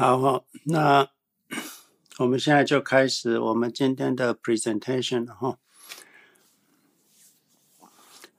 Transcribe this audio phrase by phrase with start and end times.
[0.00, 1.06] 好，那
[2.16, 5.58] 我们现在就开始我们今天的 presentation 了哈。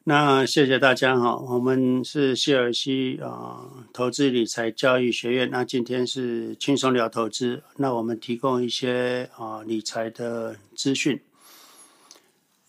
[0.06, 5.52] 那谢谢大家哈，我们是谢尔西啊投资理财教育学院。
[5.52, 11.22] 那今天是轻松聊投资，那我们提供一些啊理财的资讯，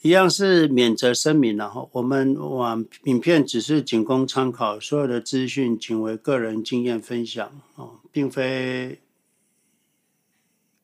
[0.03, 8.99] 一样是免责声明，然后我们往影片只是仅供参考，所有的资讯仅为个人经验分享哦，并非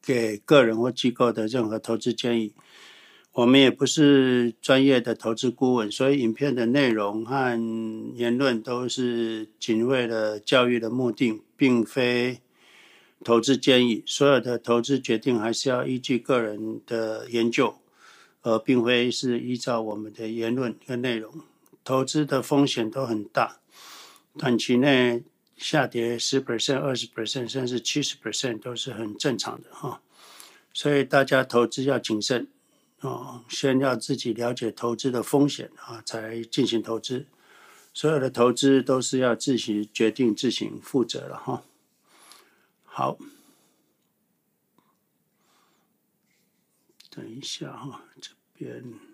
[0.00, 2.52] 给个人或机构的任何投资建议。
[3.32, 12.38] 我们也不是专业的投资顾问，所以影片的内容和言论都是仅为了教育的目的，并非
[13.24, 14.04] 投资建议。
[14.06, 17.74] 所有的投资决定还是要依据个人的研究，
[18.42, 21.42] 而并非是依照我们的言论跟内容。
[21.84, 23.60] 投资的风险都很大，
[24.36, 25.24] 短期内
[25.56, 30.02] 下跌十 percent、二十 percent 甚至七十 percent 都是很正常的哈。
[30.72, 32.48] 所以大家投资要谨慎。
[33.00, 37.26] 哦，先要自己了解投资的风险啊，才进行投资。
[37.94, 41.62] 所有的投资都是要自行决定、自行负责了哈。
[42.82, 43.16] 好，
[47.18, 49.07] 等一下哈，这边。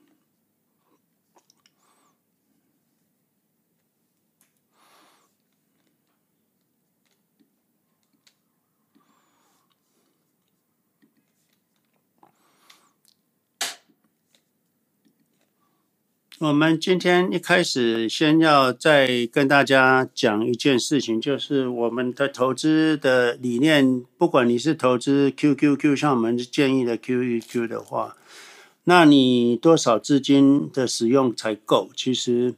[16.41, 28.17] 我们今天一开始先要再跟大家讲一件事情，就是我们的投资的理念，不管你是投资 QQQ，像我们建议的 QQQ 的话，
[28.83, 31.91] 那你多少资金的使用才够？
[31.95, 32.55] 其实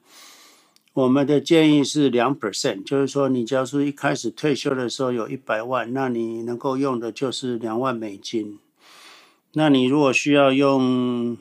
[0.94, 8.58] 我们的建议是两 percent，就是说你假如说一开始退休的时候有一百万，那你能够用的就是两万美金。
[9.52, 11.36] 那你如果需要用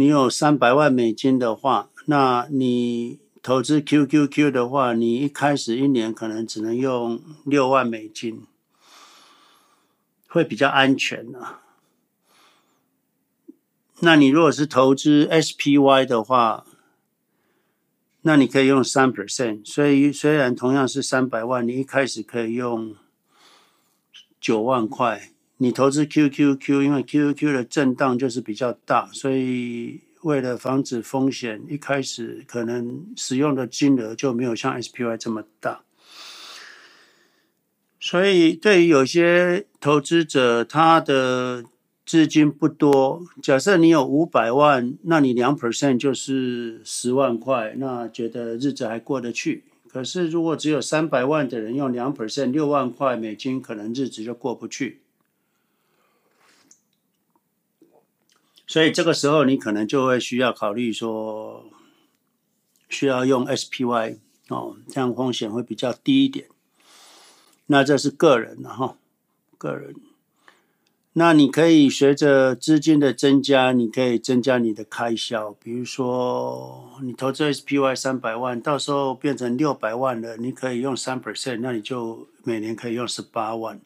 [0.00, 8.46] 你有三百万美金的话，那你投资 QQQ 的话，你一开始一年可能只能用六万美金，
[10.26, 11.60] 会比较安全啊。
[13.98, 16.64] 那你如果是投资 SPY 的话，
[18.22, 22.96] 那你可以用三 percent，所以虽然同样是三百万，你一开始可以用
[24.40, 25.30] 九万块。
[25.62, 35.82] 你投资 QQQ，因为 QQQ 的震荡就是比较大，所以为了防止风险，一开始可能使用的金额就没有像 SPY 这么大。
[38.00, 41.62] 所以对于有些投资者，他的
[42.06, 49.64] 资金不多，假设你有五百万，那你两 percent 就是十万块，那觉得日子还过得去。
[49.92, 55.00] 可是如果只有三百万的人用两 percent 六万块美金，可能日子就过不去。
[58.70, 61.64] 所以这个时候，你可能就会需要考虑说，
[62.88, 66.46] 需要用 SPY 哦，这样风险会比较低一点。
[67.66, 68.94] 那这是个人的哈，
[69.58, 69.96] 个人。
[71.14, 75.50] 那你可以随着资金的增加，你可以增加你的开销。
[75.60, 83.80] 比如说，你投资 SPY 三百万，到时候变成六百万了，你可以用三 percent，那你就每年可以用十八万。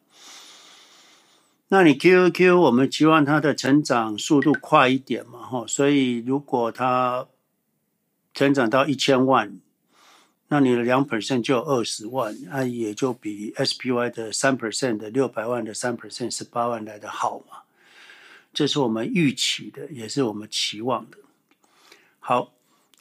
[1.69, 7.27] 那你 QQ，我们期望它的成长速度快一点嘛，哈，所以如果它
[8.35, 9.59] 成长到一千万，
[10.49, 17.63] 那你的两 percent 就二十万，那也就比 SPY 的三 percent 的六百万的三 percent 十八万来的好嘛，
[18.53, 21.17] 这是我们预期的，也是我们期望的。
[22.19, 22.53] 好，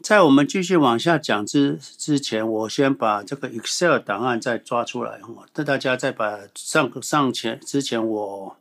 [0.04, 8.56] 在我们继续往下讲之之前，我先把这个 Excel 档案再抓出来，哈，带大家再把上上前之前我。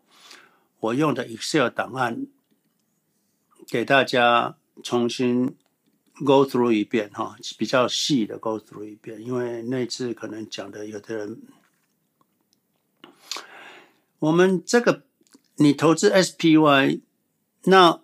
[0.80, 2.28] 我用的 Excel 档案
[3.70, 5.56] 给大家重新
[6.26, 11.42] go through 一遍哈，比较细的 go through 一遍，因为那次可能讲的有的人，
[14.20, 15.04] 我们这个
[15.56, 17.00] 你投资 SPY，
[17.64, 18.02] 那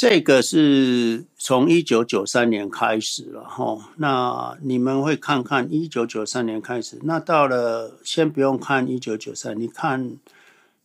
[0.00, 10.18] 这个是从一九九三年开始了哈，那你们会看看一九九三年开始，那到了先不用看一九九三，你看。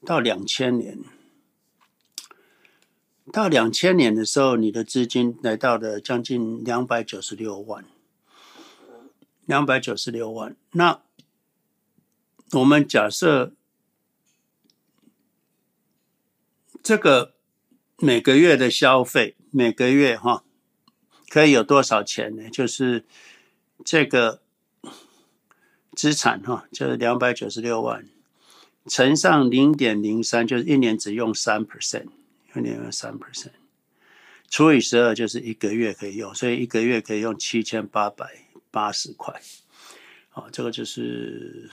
[0.06, 1.00] 到两千年，
[3.32, 7.86] 到两千年的时候，你的资金来到了将近两百九十六万，
[9.46, 10.58] 两百九十六万。
[10.72, 11.00] 那
[12.52, 13.54] 我们假设
[16.82, 17.33] 这个
[18.04, 20.44] 每个月的消费，每个月哈
[21.30, 22.50] 可以有多少钱呢？
[22.50, 23.06] 就是
[23.86, 24.42] 这个
[25.96, 28.06] 资产哈，就是两百九十六万，
[28.88, 32.08] 乘上零点零三，就是一年只用三 percent，
[32.54, 33.54] 一年用三 percent，
[34.50, 38.28] 除以十二就是一个月可以用，所以一个月可以用七千八百
[38.70, 39.42] 八十块，
[40.28, 41.72] 好，这个就是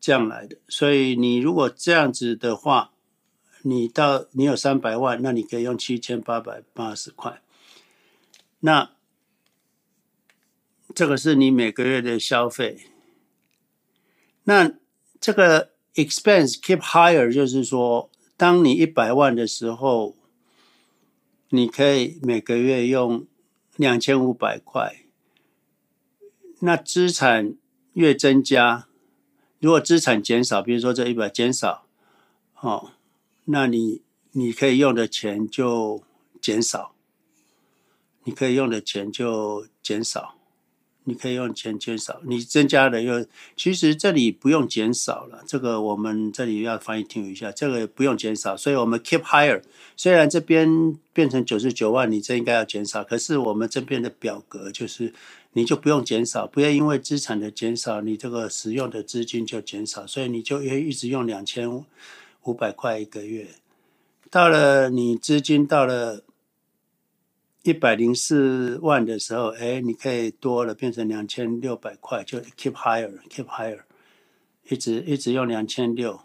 [0.00, 0.56] 这样来的。
[0.66, 2.90] 所以你如果这样子的话，
[3.62, 7.40] 你到你有三百万，那你可以用七千八百八十块，
[8.60, 8.90] 那。
[10.94, 12.88] 这个是你每个月的消费，
[14.44, 14.72] 那
[15.20, 20.16] 这个 expense keep higher 就是说，当你一百万的时候，
[21.50, 23.26] 你可以每个月用
[23.76, 25.04] 两千五百块。
[26.60, 27.54] 那资产
[27.92, 28.88] 越增加，
[29.60, 31.86] 如果资产减少，比如说这一百减少，
[32.60, 32.92] 哦，
[33.50, 34.02] 那你
[34.32, 36.02] 你可以用的钱就
[36.40, 36.92] 减少，
[38.24, 40.34] 你可以用的钱就减少。
[41.04, 43.24] 你可以用钱减少，你增加的又
[43.56, 49.62] 其实这里不用减少了，这个我们这里要翻译听一下，这个不用减少，所以我们 keep higher。
[49.96, 55.14] 虽然这边变成九十九万，你这应该要减少，可是我们这边的表格就是
[55.54, 61.70] 你就不用减少，不要因为资产的减少，你这个使用的资金就减少，所以你就一直用两千
[62.44, 63.48] 五百块一个月，
[64.30, 66.24] 到了你资金到了。
[67.64, 73.80] 一百零四万的时候，哎，你可以多了，变成两千六百块，就 keep higher，keep higher，
[74.70, 76.22] 一直一直用两千六，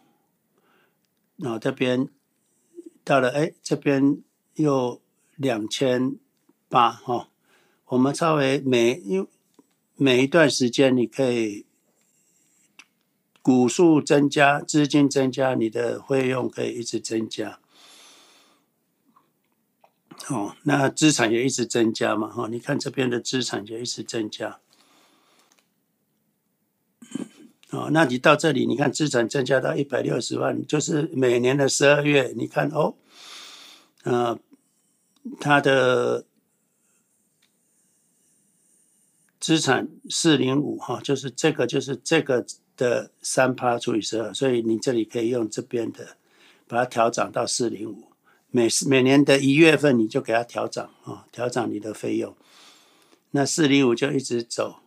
[1.36, 2.07] 然后这边
[3.04, 4.21] 到了，哎，这边
[4.56, 5.01] 又
[5.36, 6.16] 两千
[6.69, 7.27] 八哈。
[7.88, 9.27] 我们稍微每因
[9.95, 11.66] 每一段时间，你可以
[13.44, 17.60] 股数增加，资金增加，你的费用可以一直增加。
[20.30, 24.62] 哦，那资产也一直增加嘛，哈、哦，你看这边的资产就一直增加，
[27.72, 32.95] 哦，那你到这里，你看资产增加到一百六十万，就是每年的十二月，你看哦，
[34.04, 34.40] 呃，
[35.42, 36.25] 它的
[39.42, 42.45] 资产四零五哈，就是这个就是这个
[42.83, 46.18] 的三趴除以十二，所以你这里可以用这边的
[46.68, 48.03] 把它调涨到四零五。
[48.51, 52.35] 每每年的一月份，你就给它调涨啊，调涨你的费用。
[53.31, 54.80] 那四零五就一直走，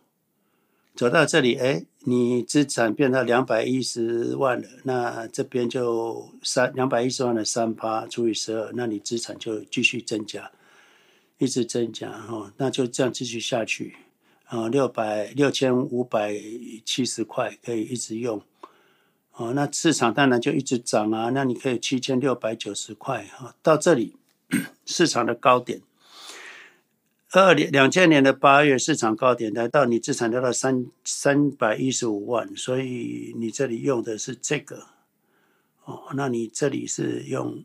[0.95, 10.49] 走到这里，哎，你资产变到两百一十万了，那这边就三两百一十万的三趴除以十二，那你资产就继续增加，
[11.39, 13.97] 一直增加哈，那就这样继续下去
[14.47, 16.33] 啊，六百六千五百
[16.85, 18.41] 七十块可以一直用。
[19.33, 21.29] 哦，那市场当然就一直涨啊。
[21.29, 24.15] 那你可以七千六百九十块哈，到这里
[24.85, 25.81] 市场的高点，
[27.31, 34.87] 二零两千年的八月市场高点来到你资产达到三三百一十五万，所以你这里用的是这个
[35.83, 36.03] 哦。
[36.15, 37.63] 那你这里是用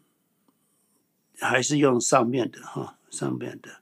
[1.38, 2.99] 还是用上面的哈？
[3.08, 3.81] 上面的，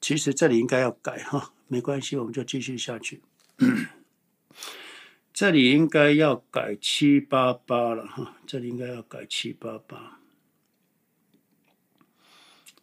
[0.00, 3.22] 其实这里应该要改 哈，没关系，我们就继续下去。
[5.32, 10.18] 这里应该要改七八八了哈，这里应该要改七八八，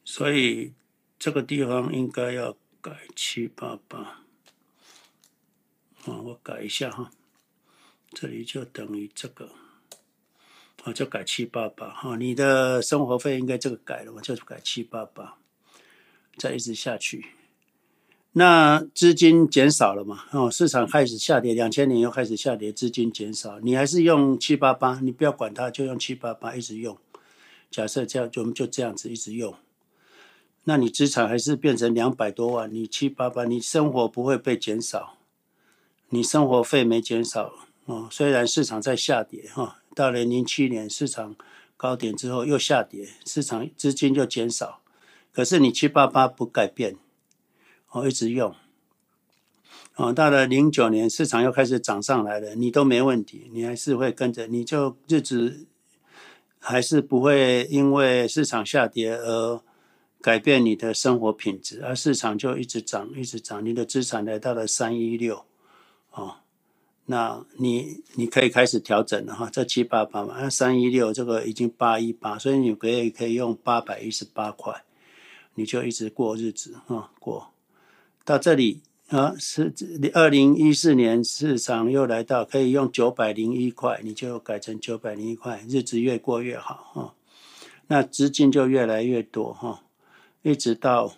[0.03, 0.73] 所以
[1.17, 4.23] 这个地方应该要改七八八。
[6.05, 7.11] 啊，我改一下哈，
[8.11, 9.49] 这里就等于这个，
[10.83, 12.17] 啊，就改七八八哈。
[12.17, 15.37] 你的生活费应该这个改了，我就改七八八，
[16.37, 17.25] 再一直下去。
[18.35, 20.25] 那资金减少了嘛？
[20.31, 26.97] 哦，市场开始下跌，两千年又开始下跌，资金减少，你还是用七八八，你不要管它，就用七八八一直用。
[27.69, 29.53] 假设这样，就我们就这样子一直用。
[30.63, 35.17] 那你资产还是变成两百多万，你七八八，你生活不会被减少，
[36.09, 37.53] 你生活费没减少
[37.85, 38.07] 哦。
[38.09, 41.35] 虽然市场在下跌哈，到了零七年市场
[41.75, 44.79] 高点之后又下跌，市场资金就减少，
[45.33, 46.97] 可是你七八八不改变。
[47.95, 48.55] 哦一直用，
[49.97, 55.67] 哦，到了零九年市场又开始涨上来了，你都没问题，你还是会跟着，你就日子
[56.57, 59.61] 还是不会因为市场下跌而
[60.19, 65.45] 改变你的生活品质，而市场就一直涨，一直涨，你的资产来到了三一六，
[66.13, 66.37] 哦，
[67.05, 74.83] 那你你可以开始调整了哈，这七八八嘛，那三一六这个已经八一八，所以你可以可以用八百一十八块，
[75.55, 77.49] 你就一直过日子啊，过。
[78.25, 79.73] 到这里啊，是
[80.13, 87.13] 二零一四年市场又来到可以用九百零一块，你就改成九百零一块，日子越过越好哈。
[87.87, 89.83] 那资金就越来越多哈，
[90.41, 91.13] 一直到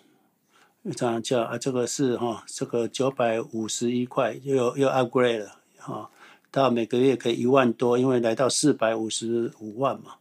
[0.96, 6.10] 这样叫啊，这个是哈，这个九百五十一块又又 upgrade 了哈，
[6.50, 10.16] 到每个月可以一万多，因为来到四百五十五万嘛，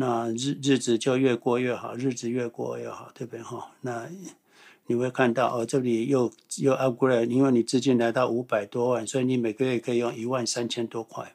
[0.00, 3.72] 那日日子就越过越好，日子越过越好，对不对哈？
[3.80, 4.08] 那
[4.86, 11.34] 你会看到哦，这里又又 upgrade，因为你资金来到五百多万，所以你每个月可以用一万三千多块，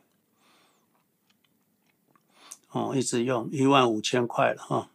[2.71, 4.89] 哦，一直用一万五千块了哈。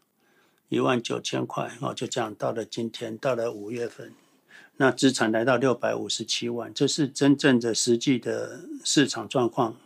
[0.71, 4.13] 一万九千块哦，就这样到了今天，到了五月份，
[4.77, 9.77] 那资产来到六百五十七万，这是真正的实际的市场状况。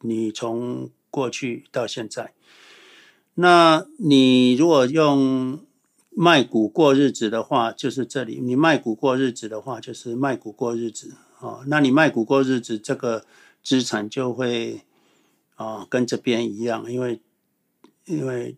[0.00, 2.32] 你从过去到现在，
[3.34, 5.60] 那你如果用
[6.10, 8.40] 卖股过日子的话，就是这里。
[8.40, 11.64] 你卖股过日子的话，就是卖股过日子哦。
[11.66, 13.24] 那你卖股过日子，这个
[13.62, 14.82] 资产就会
[15.54, 17.20] 啊跟这边一样，因为
[18.06, 18.56] 因为。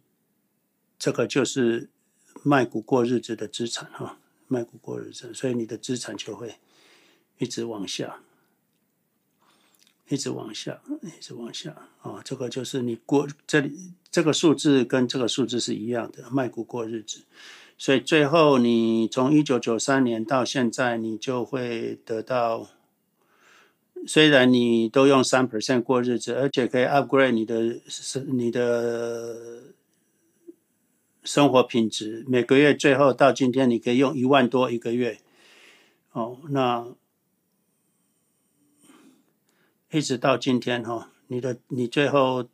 [1.04, 1.90] 这个就是
[2.44, 6.54] 卖股过日子的资产哈，卖股过日子，所以你的资产就会
[7.38, 8.22] 一直往下，
[10.12, 12.20] 一直往下，一直往下啊。
[12.24, 17.22] 这个就是你过这里这个数字跟这个数字是一样的，卖股过日子，
[17.78, 22.68] 所以最后你从一九九三年到现在，你就会得到，
[24.06, 29.62] 虽然你都用三 percent 过日子，而且可以 upgrade 你的是你的。
[31.24, 35.20] 生活品质每个月最后到今天，你可以用一万多一个月，
[36.10, 36.84] 哦，那
[39.92, 42.48] 一直到今天哈、哦，你的你最后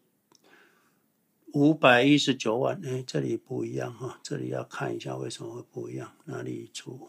[1.52, 7.08] 五百一十九万，哎，这里不一样哈、哦，这里要看一下为什么会不一样，哪里出？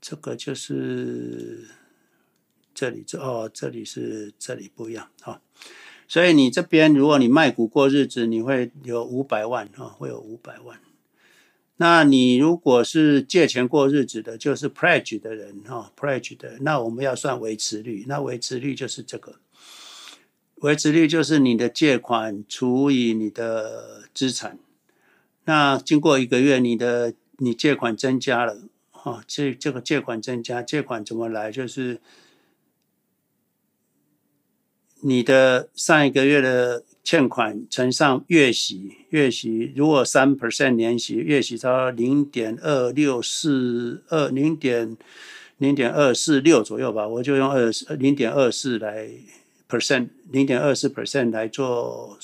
[0.00, 1.68] 这个就是
[2.74, 5.34] 这里这哦，这里是这里不一样哈。
[5.34, 5.40] 哦
[6.08, 10.80] 所以你这边，如果你卖股过日子，你会有五百万啊，会有五百万。
[11.76, 18.04] 那你如果是借钱过日子的，就是 pledge 的人哈，pledge 的，那我们要算维持率。
[18.08, 19.36] 那维持率就是这个，
[20.56, 24.58] 维持率就是你的借款除以你的资产。
[25.44, 31.50] 那经过一个月，你的你借款增加了啊，这这个借款增加，借款怎么来？
[31.50, 32.00] 就是。
[35.02, 44.96] 你的上一个月的欠款乘上月息，月息如果三 percent 年息，月息差零点二六四二零点
[45.58, 49.08] 零点二四六左右吧，我就用二零点二四来
[49.68, 52.18] percent 零点二四 percent 来做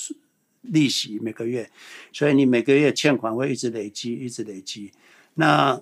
[0.63, 1.71] 利息每个月，
[2.13, 4.91] 所以你每个月欠款会一直累积，一直累积。
[5.35, 5.81] 那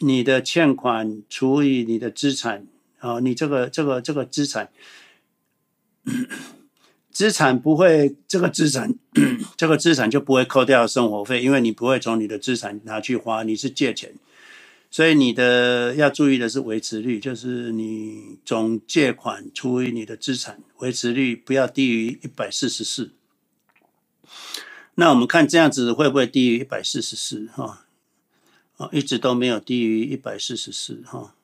[0.00, 2.66] 你的欠款除以你的资产
[2.98, 4.70] 啊，你这个这个这个资产。
[7.12, 8.94] 资产不会，这个资产，
[9.56, 14.14] 这个资产就不会扣掉生活费，因为你不会从你的资产拿去花，你是借钱，
[14.90, 23.12] 所以你的要注意的是维持率，就是你总借款除以你的资产，维持率不要低于一百四十四。
[24.94, 27.46] 那我们看这样子会不会低于一百四十四？
[27.52, 27.84] 哈，
[28.78, 31.34] 啊，一直都没有低于一百四十四，哈，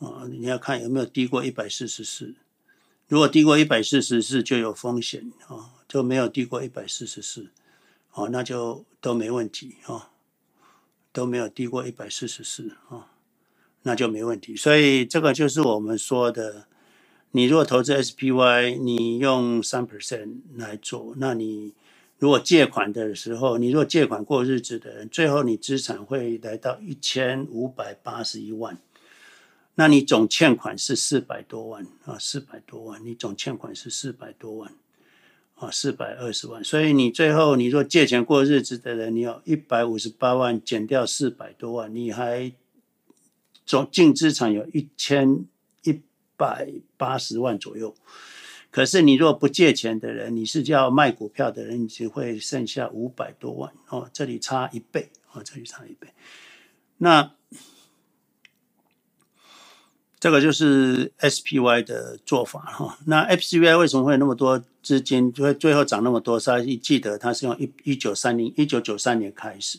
[0.00, 2.34] 啊，你要看有没有低过一百四十四。
[3.08, 7.50] 如果低过一百四十四就有风险啊，就没有低过一百四十四，
[8.12, 10.10] 哦，那就都没问题啊，
[11.12, 13.12] 都没有低过一百四十四啊，
[13.82, 14.56] 那就没问题。
[14.56, 16.66] 所以这个就是我们说的，
[17.30, 21.74] 你如果投资 SPY，你用三 percent 来做，那你
[22.18, 28.76] 如果借款的时候，你如果借款过日子的人，最后你资产会来到一千五百八十一万。
[29.78, 34.72] 那你总欠款是四百多万啊，四百多万，你总欠款是四百多万
[35.56, 36.64] 啊，四百二十万。
[36.64, 42.50] 所以你最后你说借钱过日子的人，你有一百五十八万减掉四百多万，你还
[43.66, 45.44] 总净资产有一千
[45.82, 46.00] 一
[46.38, 47.94] 百八十万左右。
[48.70, 56.08] 可是你若不借钱的人，你是叫卖股票的人，你只会剩下五百多万哦，这里差一倍哦，这里差一倍。
[56.96, 57.32] 那。
[60.26, 62.98] 这个就是 SPY 的做法哈。
[63.06, 66.40] 那 SPY 为什么会有那么多资金，就会最后涨那么多？
[66.40, 69.78] 大家记得它是用一一九三零一九九三年开始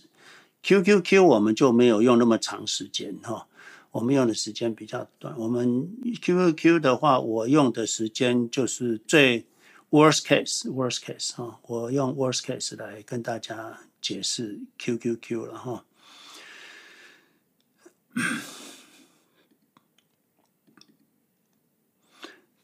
[0.63, 3.45] ，QQQ 我们就没有用那么长时间哈。
[3.91, 5.37] 我们用的时间比较短。
[5.37, 5.89] 我们
[6.21, 9.45] QQQ 的话，我用的时间就是最
[9.89, 11.59] worst case worst case 哈。
[11.63, 15.83] 我用 worst case 来跟大家解释 QQQ 了哈。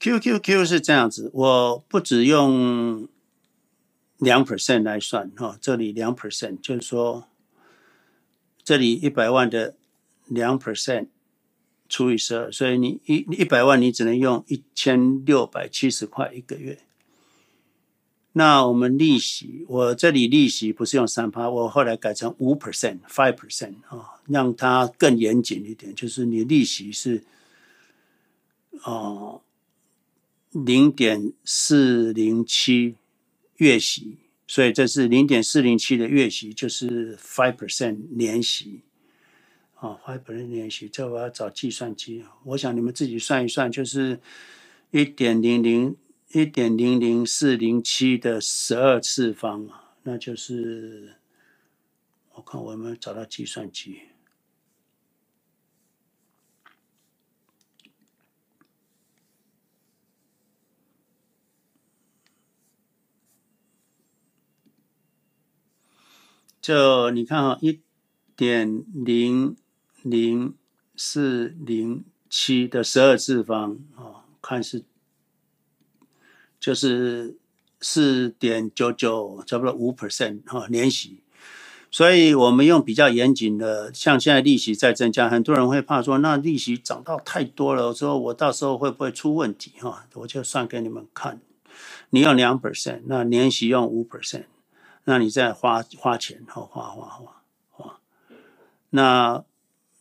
[0.04, 3.08] QQQ 是这样子，我不只用
[4.18, 7.30] 两 percent 来算哈，这里两 percent 就是说，
[8.66, 9.78] 这里一百万的
[10.26, 11.08] 两 percent
[11.88, 16.80] 除以十二，所以你一一百万你只能用一千六百七十块一个月。
[18.34, 27.24] 那我们利息，我这里利息不是用三趴，我后来改成五 percent、five percent 啊，让它更严谨一点，就是你利息是
[28.84, 29.40] 哦
[30.54, 32.96] 零点四零七
[33.58, 34.18] 月息，
[34.48, 38.82] 所以这是零点四零七的月息，就是 five percent 年息
[39.76, 44.20] 啊，five percent 年息，这我要找计算机，我想你们自己算一算，就是
[44.92, 45.96] 一点零零。
[46.36, 49.70] 一点零零四零七的十二次方，
[50.02, 51.14] 那就是
[52.34, 54.00] 我看我有没有找到计算机。
[66.64, 67.82] 就你看啊，一
[68.36, 69.56] 点零
[70.02, 70.56] 零
[70.96, 74.84] 四零七的十二次方啊，看是。
[76.60, 77.36] 就是
[77.82, 81.20] 四点九九，差不多五 percent 哈年息，
[81.92, 90.08] 所以我们用比较严谨的，像现在利息在增加，很多人会怕说，那利息涨到太多了，我说我到时候会不会出问题哈？
[90.14, 91.42] 我就算给你们看，
[92.12, 94.46] 你用两 percent，那年息用五 percent，
[95.06, 98.00] 那你再花花钱，花花花花，
[98.92, 99.44] 那。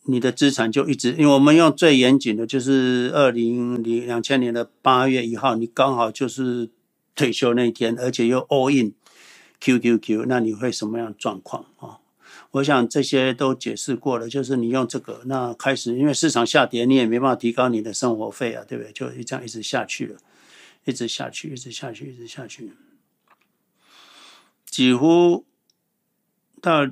[0.05, 6.69] 你的资产就一直，因为我们用最严谨的，就是二零零两千年的八月一号，你刚好就是
[7.15, 8.93] 退休那一天，而且又 all in
[9.61, 11.99] QQQ，那你会什么样状况啊？
[12.51, 18.91] 我想这些都解释过了，就是你用这个，那开始因为市场下跌，你也没办法提高你的生活费啊，对不对？
[18.91, 20.17] 就这样一直下去了，
[20.83, 22.73] 一直下去，一直下去，一直下去，
[24.73, 25.45] 几乎
[26.59, 26.89] 到。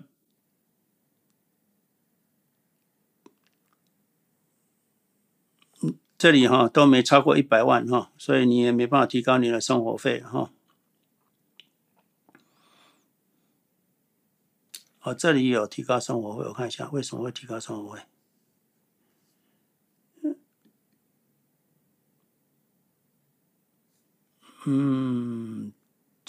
[6.15, 10.51] 这里哈都没超过一百万哈，所以你也没办法提高你的生活费哈。
[15.01, 18.03] 哦，这里有提高生活费，我看一下为什么会提高生活费。
[24.67, 25.73] 嗯，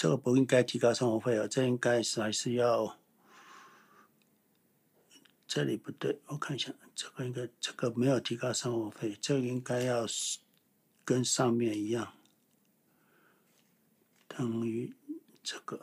[0.03, 2.99] 这个不应该提高生活费啊，这应该是还是要。
[5.47, 10.05] 这里不对，我看一下，这个应该这个没有提高生活费，这个应该要
[11.05, 12.15] 跟上面一样，
[14.27, 14.93] 等于
[15.41, 15.81] 这个，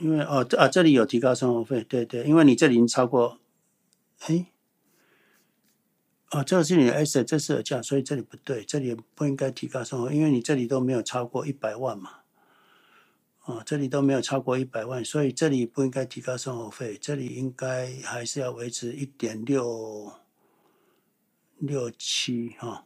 [0.00, 3.38] 因为哦这啊这里有提高生活费，对对，因为你这里已经超过，
[4.22, 4.46] 哎，
[6.30, 12.18] 哦这个是你的 S，这是有价，所以这里不对，这里不应该提高生活，因为你这里都没有超过一百万嘛。
[13.46, 20.12] 哦，这里都没有超过一百万，所以这里不应该提高生活费，这里应该还是要维持一点六
[21.58, 22.84] 六七哈。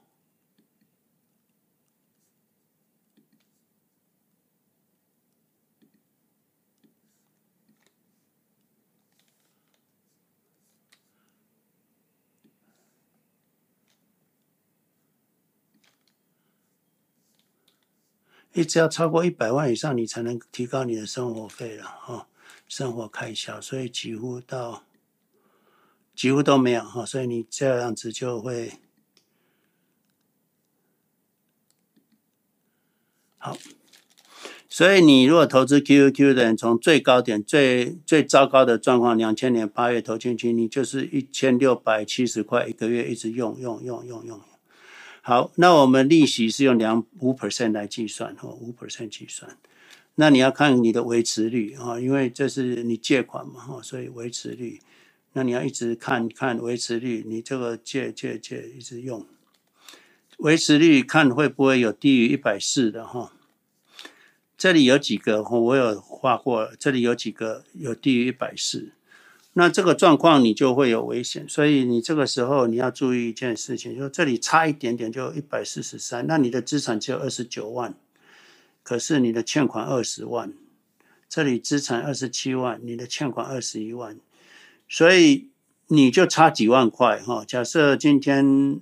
[18.55, 22.29] 一直要超过一百万以上，你才能提高你的生活费了哈，
[22.69, 24.85] 生活开销，所以几乎到
[26.15, 28.75] 几乎都没有哈，所以你这样子就会
[33.39, 33.57] 好。
[34.69, 44.41] 所以你如果投资 QQQ 的人，从最高点最最糟糕的状况，两千年八月投进去，你就是一千六百七十块一个月，一直用用用用用。
[45.27, 49.57] 好，那我们利息是用两五 percent 来计算，哦，五 percent 计算。
[50.17, 54.83] 那你要看你的维持率啊，因为这是你借款嘛，哈，所以维持率，
[55.33, 59.25] 那你要一直看看维持率，你这个借借借一直用，
[60.37, 63.33] 维持率看会不会有低于一百四的哈。
[64.59, 68.93] 这里有几个，我有画过，这里有几个有低于一百四。
[69.57, 77.95] 那这个状况你就会有危险，所以你这个时候你要注意一件事情，就这里差一点点就一百四十三，那你的资产只有二十九万，
[78.83, 80.53] 可是你的欠款二十万，
[81.29, 84.19] 这里资产二十七万，你的欠款二十一万，
[84.89, 85.51] 所以
[85.87, 87.45] 你就差几万块哈。
[87.45, 88.81] 假设今天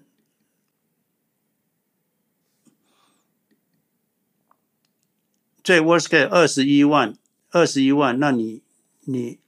[5.62, 7.14] 最 worst case 二十一万，
[7.50, 8.62] 二十一万，那你
[9.00, 9.41] 你。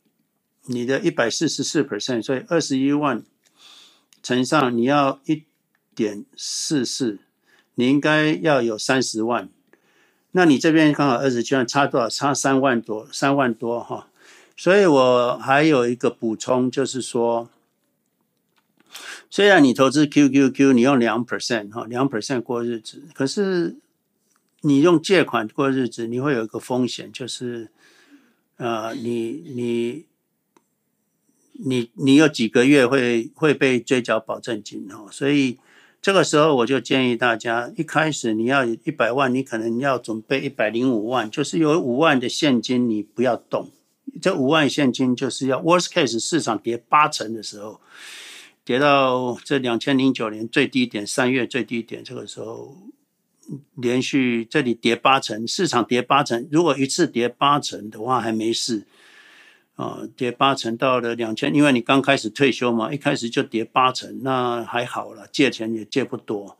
[0.67, 3.23] 你的一百四十四 percent，所以二十一万
[4.23, 5.45] 乘上你要一
[5.95, 7.19] 点四四，
[7.75, 9.49] 你应该要有三十万。
[10.33, 12.09] 那你这边刚好二十七万，差多少？
[12.09, 14.09] 差三万多，三万多哈。
[14.57, 17.49] 所以我还有一个补充，就是说，
[19.29, 23.77] 虽然你投资 QQQ，你用两 percent 哈，两 percent 过日子，可是
[24.63, 27.69] 你用借款过日子，你会有一个风险，就是，
[28.57, 30.07] 呃，你你
[31.55, 35.59] 你你有几个月会会被追缴保证金哈，所以。
[36.05, 43.71] 这个时候我就建议大家，一开始你要一百万，你可能要准备一百零五万，就是有五万的现金，你不要动。
[44.21, 47.81] 这五万现金就是要 worst case 市场跌八成的时候，
[48.67, 52.77] 跌到这两千零九年最低点，三月最低点，这个时候
[53.77, 58.83] 连续这里跌八成，市场跌八成，如果一次跌八成的话还没事。
[59.77, 66.57] 啊，跌八成到了两千，因为你刚开始退休嘛，一开始就跌八成，那还好了，借钱也借不多。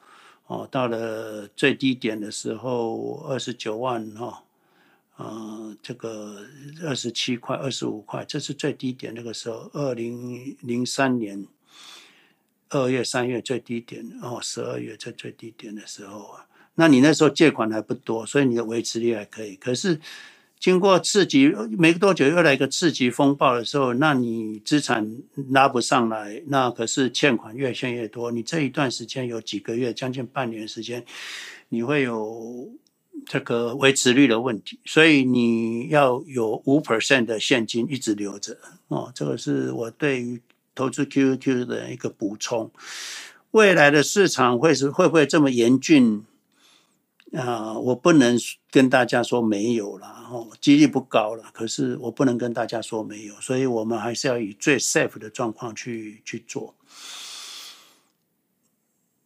[0.47, 4.43] 哦，到了最低点的时候，二十九万哈，
[5.17, 6.45] 啊，这个
[6.83, 9.15] 二十七块、二十五块，这是最低点。
[9.15, 11.47] 那个时候，二零零三年
[12.71, 19.55] 二月、三月最低点，哦，十二月在最低点的时候啊，那你那时候借款还不多，所以你的维持率还可以。
[19.55, 20.01] 可是。
[20.65, 25.19] 经过刺激，没多久又来一个刺激风暴的时候，那你资产
[25.51, 28.31] 拉不上来，那可是欠款越欠越多。
[28.31, 31.05] 你这一段时间有几个月，将近半年时间，
[31.69, 32.71] 你会有
[33.27, 38.57] 这个维持率的问题，所以你要有五 percent 的现金一直留着
[38.89, 39.13] 哦。
[39.15, 40.41] 这个是我对于
[40.75, 42.71] 投资 QQQ 的一个补充。
[43.51, 46.25] 未来的市场会是会不会这么严峻？
[47.37, 48.37] 啊、我不能
[48.71, 51.45] 跟大家说没有了，哦，几率不高了。
[51.53, 56.75] 可是我不能跟大家说没有，所以我们还是要以最 safe 的状况去去做。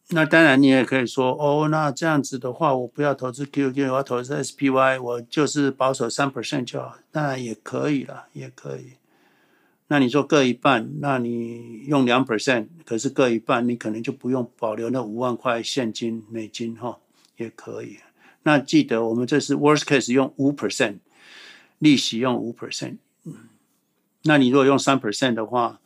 [0.09, 8.93] 那当然，你也可以说，哦，那这样子的话，我不要投资 QQ，我要投资 SPY，我就是保守三 percent 就好，当然也可以了，也可以。
[9.89, 16.97] 那你说各一半，那你用两 percent，可是各一半，你可能就不用保留那五万块现金美金，哈、哦。
[17.39, 17.99] 也可以，
[18.43, 20.99] 那记得我们这是 worst case 用五 percent
[21.79, 22.97] 利息用五 percent，
[24.23, 25.81] 那你如果用三 percent 的话，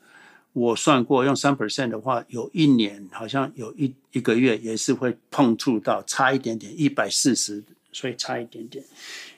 [0.54, 7.62] 我算过用三 percent 的话，有一年好像有一一个月也是会碰触到差一点点一百四十，
[7.92, 8.82] 所以差一点点，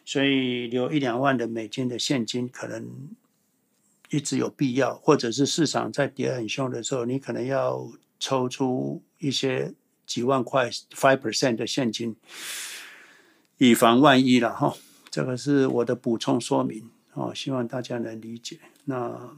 [0.05, 2.87] 所以留一两万的美金的现金可能
[4.11, 9.74] 一直有必要，或者是市场在跌很凶的时候，你可能要抽出一些。
[10.07, 12.17] 几万块，five percent 的现金，
[13.59, 14.75] 以防万一了哈。
[15.11, 18.59] 这个是我的补充说明哦，希望大家能理解。
[18.87, 19.31] 那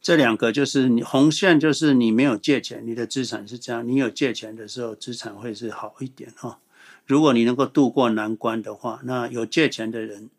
[0.00, 6.60] 这两个就是你红线，就是你没有借钱，你的资产是这样；你有借钱的时候，资产会是好一点哈。
[7.06, 10.30] 如果你能够度过难关的话，那有借钱的人，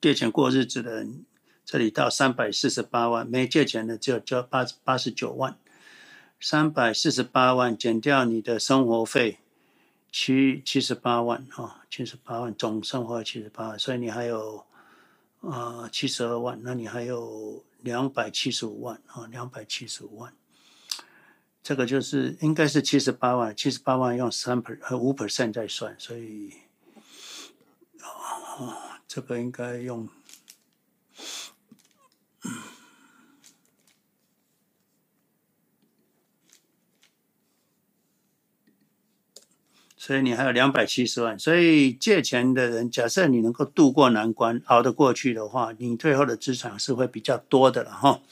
[0.00, 1.24] 借钱过日子的人，
[1.64, 5.58] 这里到三百四十八万；没借钱的只有交八八十九万。
[6.40, 9.38] 三百四十八万减掉你的生活费，
[10.12, 14.64] 七七十八万哈，七十八万总生活七十八万，所以你还有
[15.40, 20.32] 啊七十二万，那你还有两百七十五万啊，两百七十五万，
[21.60, 26.52] 这个就是应该是七十八万，七十八万用三 per 和五 percent 再算，所以
[28.00, 30.08] 啊，这个应该用。
[40.08, 48.22] 所以你还有两百七十万，所以借钱的人，假设你能够度过难关，熬得过去的话，你最后的资产是会比较多的了哈。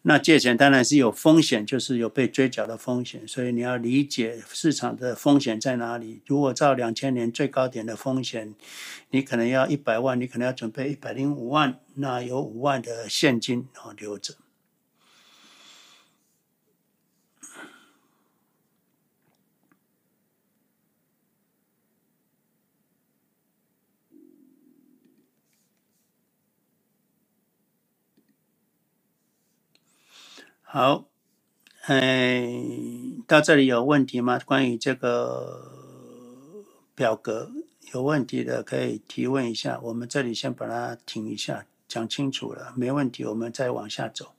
[0.00, 6.22] 那借钱当然是有风险，就是有被追缴的风险，所以你要理解市场的风险在哪里。
[6.24, 8.54] 如果照两千年最高点的风险，
[9.10, 14.36] 你可能要一百万，你可能要准备一百零五万，那有五万的现金啊留着。
[30.72, 31.08] 好，
[31.86, 32.48] 哎，
[33.26, 34.38] 到这里有问题吗？
[34.38, 35.68] 关于这个
[36.94, 37.50] 表格
[37.92, 39.80] 有问题的可以提问一下。
[39.82, 44.30] 我们这里先把它停一下，讲清楚了，没问题，我们再往下走。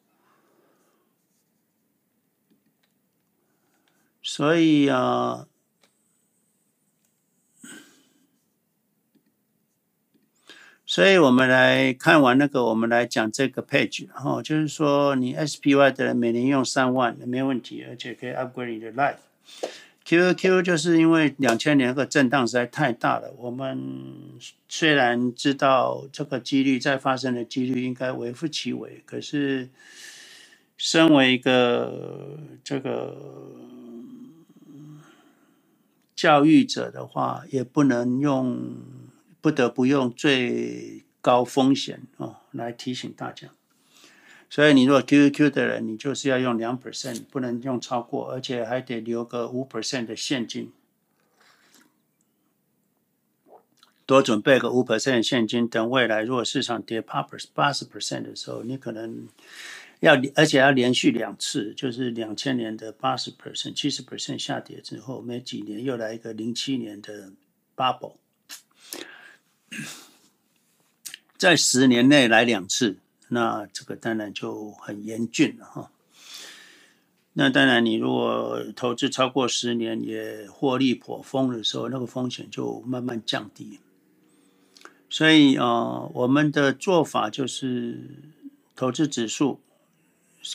[4.23, 5.49] 所以啊。
[10.91, 19.15] 所以我们来看完那个，我们来讲这个 page，然后就是说，你 SPY 的人每年用三万没问题，而且可以 upgrade 你的 life。
[20.03, 23.33] QQQ 就是因为两千年那个震荡实在太大了。
[23.37, 23.81] 我们
[24.67, 29.69] 虽然知道这个几率再发生的几率应该微乎其微，可是
[30.75, 33.15] 身为一个这个
[36.13, 38.75] 教育者的话，也不能用
[39.41, 43.49] 不得不用最高风险哦来提醒大家。
[44.49, 50.73] 所以你如果 QQQ 的人，你就是要用两 percent，不能用超过，而且还得留个五 percent 的现金，
[54.05, 59.25] 多准备个五 percent 现金，等未来如果市场跌八八十 percent 的时候，你可能
[60.01, 67.31] 要，而且要连续两次，就是两千年的八十 percent、七十 percent 下跌之后，没几年又来一个零七年的
[67.73, 68.15] bubble，
[71.37, 72.97] 在十年内来两次。
[73.33, 75.89] 那这个当然就很严峻了哈。
[77.31, 83.79] 那当然，你如果投资超过十年也获利颇丰的时候，那个风险就慢慢降低。
[85.09, 87.99] 所以啊、我们的做法就是
[88.75, 89.61] 投资指数，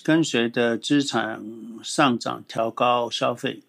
[0.02, 1.42] 跟随着资产
[1.82, 3.62] 上涨调高消费。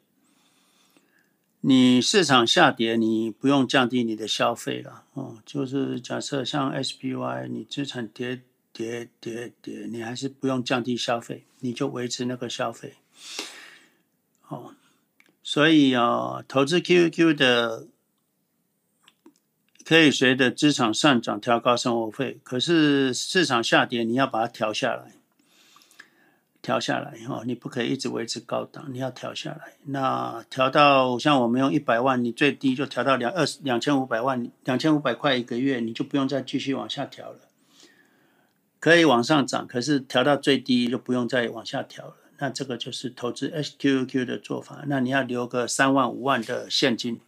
[1.62, 5.38] 你市场下跌，你不用降低你的消费了哦。
[5.46, 8.42] 就是假设像 SPY，你资产跌。
[8.74, 12.94] 跌跌跌，你还是不用降低消费，你就维持那个消费。
[14.50, 14.76] 哦，
[15.42, 17.88] 所以啊、哦，投资 QQQ 的
[19.84, 25.14] 可以随着资产上涨调高生活费，可是市场下跌，你要把它调下来，
[26.68, 29.76] 调下来哦，你不可以一直维持高档，你要调下来。
[29.86, 37.40] 那调到像我们用一百万，你最低就调到两二两千五百万，两千五百块一个月，你就不用再继续往下调了。
[38.82, 42.18] 可以往上涨，可是调到最低就不用再往下调了。
[42.40, 44.84] 那这个就是投资 S Q Q 的做法。
[44.88, 47.22] 那你要留个三万五万的现金，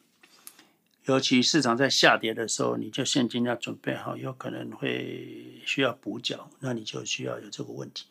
[1.06, 8.04] 尤其市场在下跌的时候，你就现金要准备好，有可能会需要补缴，那你就需要有这个问题。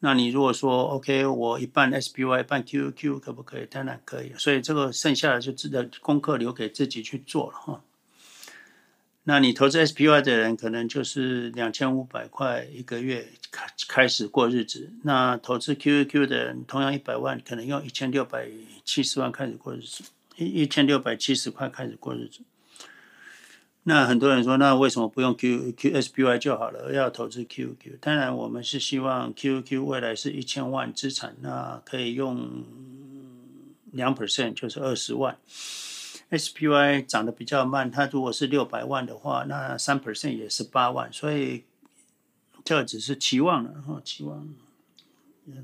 [0.00, 3.66] 那你如果说 OK，我一半 SPY 一半 QQQ 可不可以？
[3.66, 4.32] 当然可以。
[4.38, 7.82] 所以这个剩下的就值得功课留给自己去做了哈。
[9.24, 14.92] 那你投资 SPY 的人，可能就是两千五百块一个月开开始过日子。
[15.02, 18.48] 那投资 QQQ 的人，同样一百万，可能用一千六百
[18.84, 20.04] 七十万开始过日子，
[20.36, 22.40] 一一千六百七十块开始过日子。
[23.88, 26.92] 那很多人说，那为什么不用 QQ SPY 就好了？
[26.92, 32.64] 要投资 Q Q 当然，我们是希望 QQQ 未来是一千万资产，那可以用
[33.90, 35.38] 两 percent，就是二十万。
[36.30, 41.64] SPY 涨得比较慢，它如果是六百万的话，那三 percent 也是八万，所以
[42.62, 44.46] 这只是期望了哈，期望。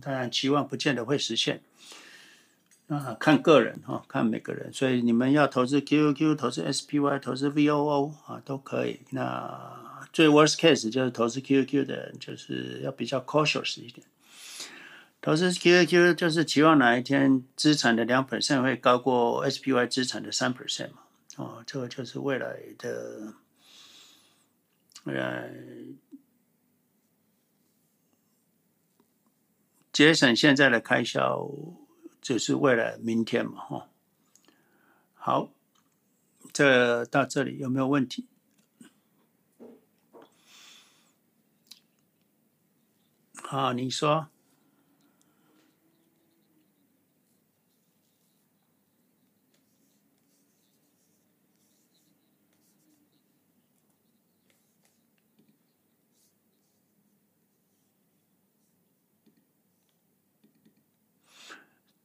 [0.01, 1.61] 当然，期望不见得会实现，
[2.87, 4.73] 那看个人哈，看每个人。
[4.73, 9.01] 所以你们要投资 QQQ、投资 SPY、投资 VOO 啊，都可以。
[9.11, 14.07] 那最 worst case 就是投资 QQQ 的人，就是要比较 cautious 一点。
[15.23, 20.99] 投资 QQQ 就是期望哪一天资产的两 percent 会高过 SPY 资产的三 percent 嘛？
[21.37, 23.33] 哦，这个就是未来的，
[25.05, 25.49] 呃，
[29.91, 31.51] 节省现在的开销，
[32.25, 33.61] 只是为了明天嘛？
[33.61, 33.89] 哈，
[35.13, 35.51] 好，
[36.55, 38.27] 这到这里有没有问题？
[43.35, 44.31] 好，你说。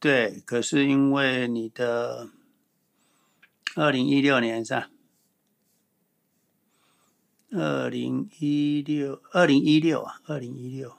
[0.00, 2.30] 对，可是因为你的
[3.76, 4.88] 二零一六年是吧？
[7.50, 10.96] 二零一六，二零一六啊，二零一六。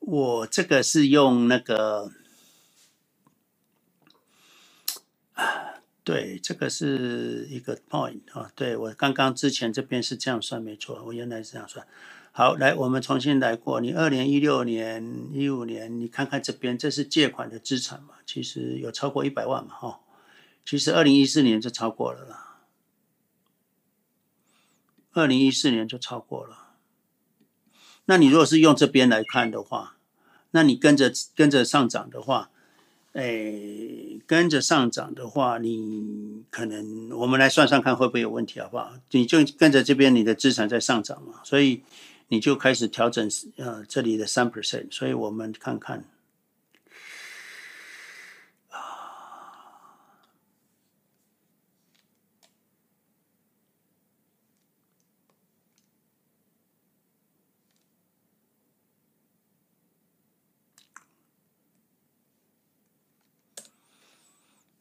[0.00, 2.10] 我这个是用那个。
[5.38, 5.74] 啊
[6.04, 8.50] 对，这个是一个 point 啊。
[8.54, 11.86] 对，我刚刚之前这边是这样算没错，我原来是这样算。
[12.32, 13.78] 好，来，我们重新来过。
[13.80, 18.14] 你二零一六年、一五年，你看看这边，这是借款的资产嘛？
[18.24, 19.74] 其实有超过一百万嘛？
[19.74, 20.00] 哈，
[20.64, 22.60] 其实二零一四年就超过了啦。
[25.12, 26.74] 二零一四年就超过了。
[28.06, 29.98] 那你如果是用这边来看的话，
[30.52, 32.50] 那你跟着跟着上涨的话。
[33.12, 33.52] 哎，
[34.26, 38.92] 跟着上涨的话，你可能我们来算算看会不会有问题，好不好？
[39.10, 41.82] 你就跟着这边你的资产在上涨嘛，所以
[42.28, 46.04] 你就开始调整呃这里的三 percent，所以我们看看。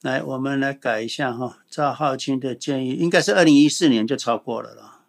[0.08, 1.66] 来，我们来改一下哈。
[1.70, 5.04] 赵浩清的建议应该是二零一四年就超过了啦，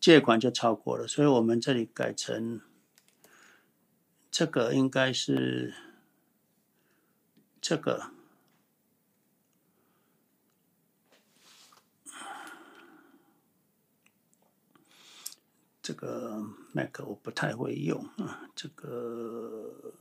[0.00, 2.60] 借款就超过了，所以我们这里改成
[4.28, 5.72] 这个应该是
[7.60, 8.10] 这个
[15.80, 19.94] 这个 Mac 我不太会用啊，这个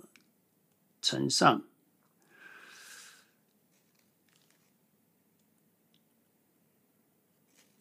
[1.03, 1.61] 乘上。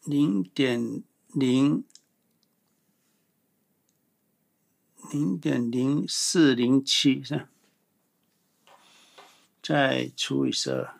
[0.07, 1.83] 零点零
[5.11, 7.49] 零点零四零七是？
[9.61, 10.97] 再除以十二，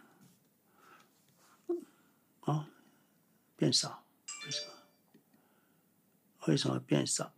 [2.42, 2.66] 哦，
[3.56, 4.04] 变少，
[4.44, 4.74] 为什么？
[6.48, 7.32] 为什么变少？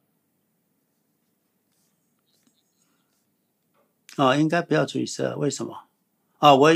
[4.17, 5.87] 哦，应该不要除以十二，为什么？
[6.39, 6.71] 啊、哦，我。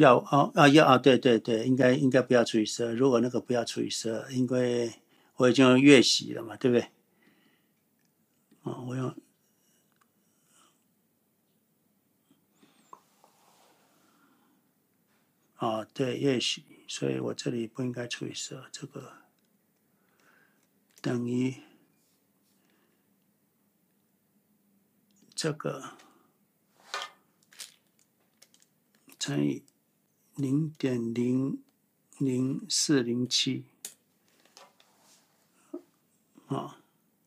[0.00, 0.98] 要啊啊要啊！
[0.98, 2.94] 对对对，应该应该不要除以十二。
[2.94, 4.92] 如果那个不要除以十二，因为
[5.36, 6.90] 我已经用月息了嘛，对不对？
[8.62, 9.16] 啊，我用
[15.54, 18.68] 啊，对月息，所以我这里不应该除以十二。
[18.70, 19.12] 这个
[21.00, 21.54] 等于
[25.34, 25.96] 这个
[29.18, 29.64] 乘以。
[30.36, 31.62] 零点零
[32.18, 33.64] 零四零七，
[36.48, 36.78] 啊，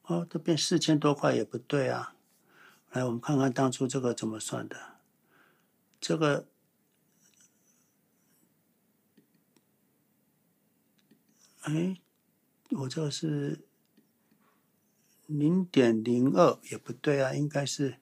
[0.04, 2.15] 哦，都变四千多块也不对啊！
[2.91, 5.00] 来，我们看看当初这个怎么算的。
[6.00, 6.48] 这个，
[11.62, 12.00] 哎，
[12.69, 13.65] 我这个是
[15.26, 17.98] 零点零二也不对啊，应该是。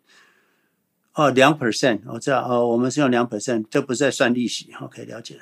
[1.18, 5.42] 哦，两 percent，我知道哦，我们是用两 percent，这不是在算利息，OK，了解了。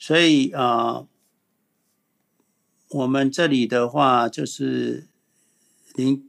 [0.00, 1.06] 所以啊、
[2.88, 5.06] 我们这里的话就是
[5.94, 6.28] 零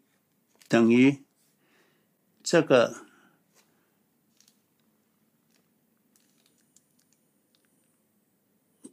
[0.67, 1.23] 等于
[2.43, 2.97] 这个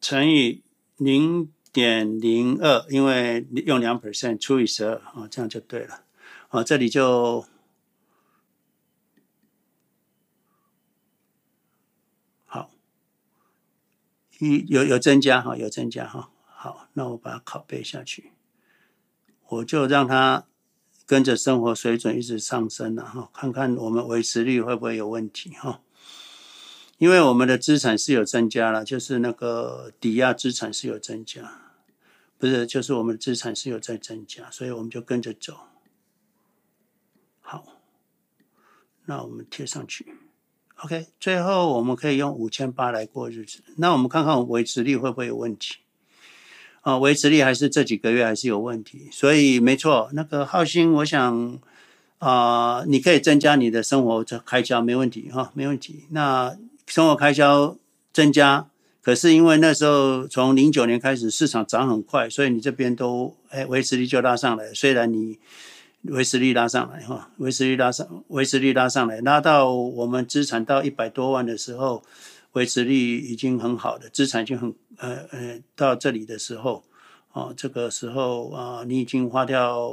[0.00, 0.62] 乘以
[0.96, 6.04] 零点零二，因为用两 percent 除以十二，啊，这样就对了。
[6.48, 7.44] 啊，这里就。
[14.68, 16.30] 有有增加哈，有增加哈。
[16.44, 18.32] 好，那我把它拷贝下去，
[19.48, 20.46] 我就让它
[21.06, 25.80] 跟着生活水准一直上升了哈，看看我们维持率会不会有问题哈。
[26.98, 31.72] 因为我们的资产是有增加了，就是那个抵押资产是有增加，
[32.38, 35.58] 不是，就是我们的资产是有在增加，所以我们就跟着走。
[37.40, 37.66] 好，
[39.06, 40.14] 那我们贴上去。
[40.84, 43.60] OK，最后我们可以用五千八来过日子。
[43.76, 45.76] 那我们看看维持率会不会有问题？
[46.80, 49.08] 啊，维持率还是这几个月还是有问题。
[49.12, 51.60] 所以没错，那个浩鑫，我想
[52.18, 56.06] 啊、你可以增加你的生活开销，没问题哈、没问题。
[56.10, 56.56] 那
[56.88, 57.76] 生活开销
[58.12, 58.66] 增加，
[59.00, 64.74] 可是因为那时候从零九年开始市场涨很快，所以你这边都哎维持率就拉上来。
[64.74, 65.38] 虽然你。
[66.02, 72.02] 维持率拉上来哈，维持率拉上，维持率拉上来，拉到我们资产到一百多万的时候，
[72.52, 76.82] 维持率已经很好的，资产已经很呃呃到这里的时候，
[77.32, 79.92] 哦，这个时候啊、你已经花掉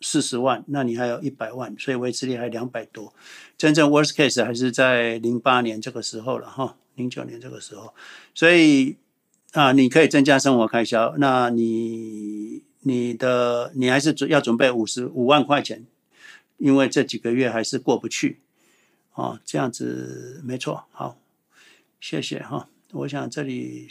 [0.00, 3.14] 四十万，那你还有一百万，所以维持率还两百多。
[3.56, 7.94] 真正 worst case 还是在零八年这个时候了哈，零九年这个时候，
[8.34, 8.96] 所以
[9.52, 12.64] 啊，你可以增加生活开销，那你。
[12.82, 15.86] 你的你还是准要准备五十五万块钱，
[16.58, 18.38] 因为这几个月还是过不去，
[19.14, 21.16] 哦，这样子没错，好，
[22.00, 22.68] 谢谢哈。
[22.92, 23.88] 我想这里，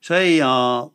[0.00, 0.92] 所以啊、哦，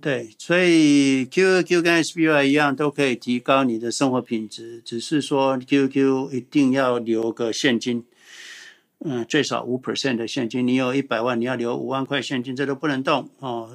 [0.00, 8.04] 对，所以 Q Q 跟 SPY 一样都可以提高你的生活品质，只是说 Q Q 一定要留个现金，
[9.04, 13.70] 嗯，最少五 percent 的现金，你有一百万，你要留五万块现金，这都不能动哦。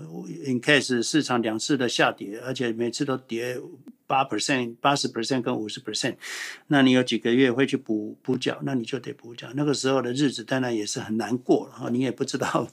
[0.45, 3.57] In case 市场两次的下跌，而且每次都跌
[4.07, 6.15] 八 percent、八十 percent 跟五十 percent，
[6.67, 9.47] 那你有几个月会去补补缴，那你就得补缴。
[9.53, 12.67] 那个时候的日子当然也是很难过了哈，你也不知道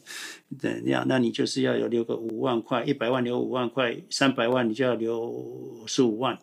[0.59, 6.39] 怎样，那你就是要有留个五万块，一百万留五万块，三百万你就要留十五万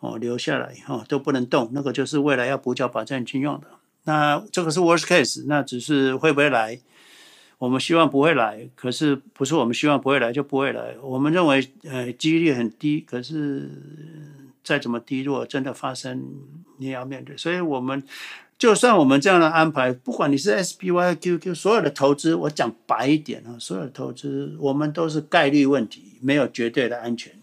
[0.00, 3.66] 哦，留下来哈都不能动，那个就是未来要补缴保证金用的。
[4.08, 6.80] 那这个是 worst case，那只是会不会来？
[7.58, 10.96] 我们希望不会来，可是不是我们希望不会来就不会来。
[11.02, 13.68] 我们认为，呃，几率很低，可是
[14.64, 16.24] 再怎么低，如果真的发生，
[16.78, 17.36] 你也要面对。
[17.36, 18.02] 所以，我们
[18.56, 27.34] 就算我们这样的安排，不管你是 SPY、QQ，所有的投资，我讲白一点啊，所有的投资，我们都是概率问题，没有绝对的安全。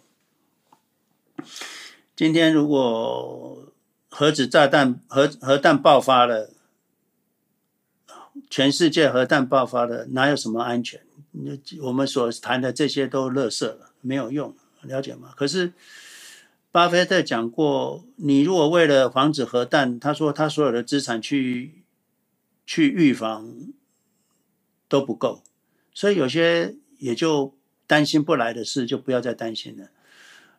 [2.15, 3.71] 今天如果
[4.09, 6.54] 核子炸弹、核核弹爆发了。
[8.49, 11.01] 全世界核弹爆发了，哪有什么安全？
[11.81, 15.33] 我们所谈的这些都垃圾了，没有用，了解吗？
[15.35, 15.73] 可是
[16.71, 21.83] 巴菲特讲过，你如果为了防止核弹，他说他所有的资产去
[22.65, 23.73] 去预防
[24.87, 25.43] 都不够，
[25.93, 27.53] 所以有些也就
[27.85, 29.89] 担心不来的事，就不要再担心了。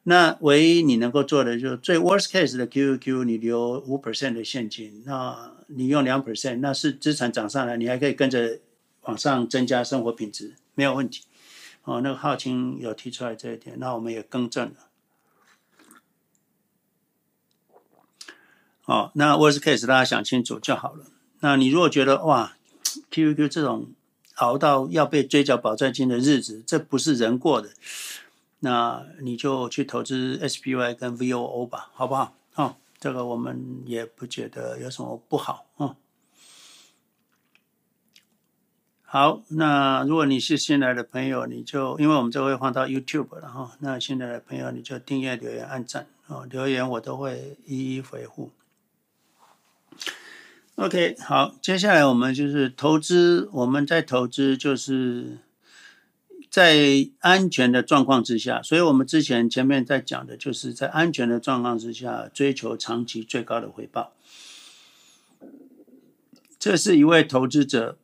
[0.05, 8.60] 那唯一你能够做的，就是最 worst case 的 QQQ，你留五 percent 的现金，那你用两 percent，那是资产涨上来，你还可以跟着
[9.02, 11.24] 往上增加生活品质，没有问题。
[11.84, 14.74] 哦，那个浩清有提出来这一点，那我们也更正了。
[18.86, 21.06] 哦，那 worst case 大家想清楚就好了。
[21.40, 22.56] 那你如果觉得哇
[23.10, 23.92] ，QQQ 这种
[24.36, 27.70] 熬到要被追缴保证金的日子，这不是人过的。
[28.60, 32.36] 那你就去投资 SPY 跟 VOO 吧，好不好？
[32.54, 35.97] 哦，这个我们也不觉得有什么不好哦。
[39.03, 48.51] 好，那如果你是新来的朋友，你就因为我们这会放到 YouTube 了哈，那新来的朋友你就订阅、留言、按赞哦，留言我都会一一回复。
[50.74, 55.38] OK，好，接下来我们就是投资，我们在投资就是。
[56.57, 64.14] 在安全的状况之下，所以我们之前前面在讲的就是在安全的状况之下追求长期最高的回报，
[66.59, 67.98] 这是一位投资者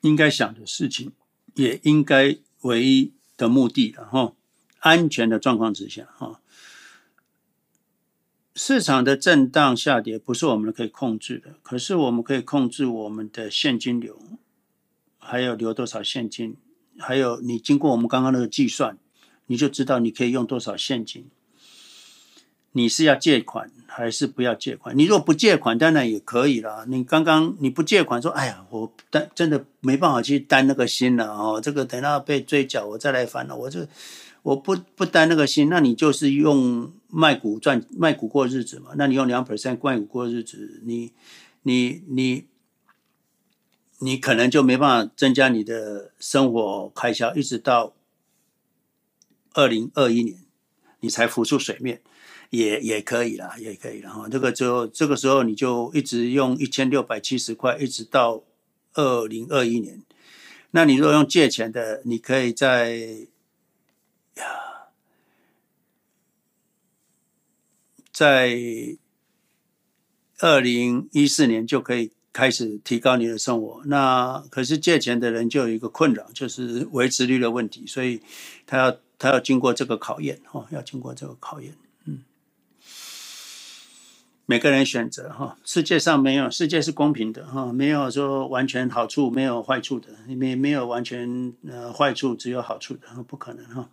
[0.00, 1.12] 应该想的事情，
[1.54, 4.32] 也应该唯一的目的了哈。
[4.80, 6.40] 安全的状况之下哈，
[8.56, 14.20] 市场的震荡下跌不是我们可以控制的，可是我们可以控制我们的现金流。
[15.26, 16.56] 还有留多少现金？
[16.98, 18.96] 还有你经过我们刚刚那个计算，
[19.48, 21.26] 你就知道你可以用多少现金。
[22.72, 24.96] 你是要借款还是不要借款？
[24.96, 26.86] 你如果不借款，当然也可以啦。
[26.88, 31.60] 你刚刚你不借款，说哎呀，我担真的没办法去担那个心了哦。
[31.62, 33.56] 这个等到被追缴，我再来烦了。
[33.56, 33.86] 我就
[34.42, 38.92] 我不不担那个心，那你就是用卖股赚卖股过日子嘛。
[38.96, 41.12] 那你用两 percent 卖股过日子，你
[41.62, 42.46] 你你。
[43.98, 47.94] 你可能就没办法增加你的生活开销，一直到
[49.54, 50.44] 二零二一年，
[51.00, 52.02] 你才浮出水面，
[52.50, 54.10] 也也可以啦，也可以啦。
[54.10, 58.42] 哈，这个就这个时候你就一直用一千六百七十块，一直到
[58.92, 60.02] 二零二一年。
[60.72, 63.26] 那你如果用借钱的，你可以在
[64.34, 64.44] 呀，
[68.12, 68.58] 在
[70.40, 72.12] 二零一四年就可以。
[72.36, 78.20] 开始提高你的生活，那可是借钱的人就有一个困扰，就是维持率的问题，所以
[78.66, 81.74] 他要他要经过这个考验哦，要经过这个考验。
[82.04, 82.18] 嗯，
[84.44, 93.88] 每个人选择哈，世界上没有，世界是公平的哈，没有说完全好处没有坏处的，没没有完全呃坏处只有好处的，不可能哈。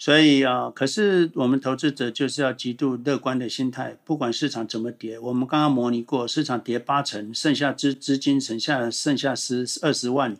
[0.00, 10.36] 所以啊，可是我们投资者就是要极度乐观的心态，不管市场怎么跌，我们刚刚模拟过，市场跌八成，剩下资资金剩下剩下十二十万，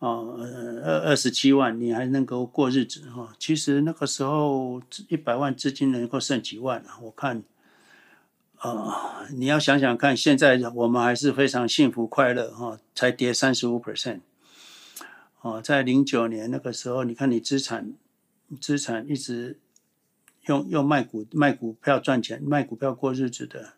[0.00, 0.36] 哦，
[0.84, 3.32] 二二十七万，你还能够过日子哈？
[3.38, 6.98] 其实那个时候一百万资金能够剩几万啊？
[7.02, 7.44] 我看，
[8.56, 14.22] 啊，你要想想看，现在我们还是非常幸福快乐哈，才跌三十五 percent，
[15.42, 17.92] 哦，在零九年那个时候，你看你资产。
[18.60, 19.58] 资产一直
[20.42, 23.74] 用用卖股卖股票赚钱，卖股票过日子的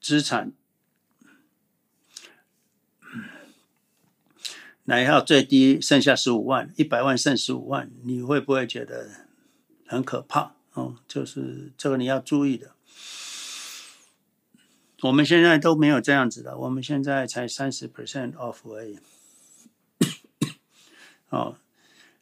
[0.00, 0.52] 资产，
[4.84, 9.26] 哪一号最低剩下十五万，一百万剩十五万，你会不会觉得
[9.84, 12.75] 很可怕哦，就是这个你要注意的。
[15.02, 18.98] 我们现在都没有这样子的，我们现在才三十 percent off 而已。
[21.28, 21.56] 哦，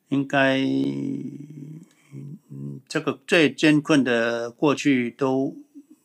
[0.08, 0.60] 应该，
[2.88, 5.56] 这个最艰困的过去都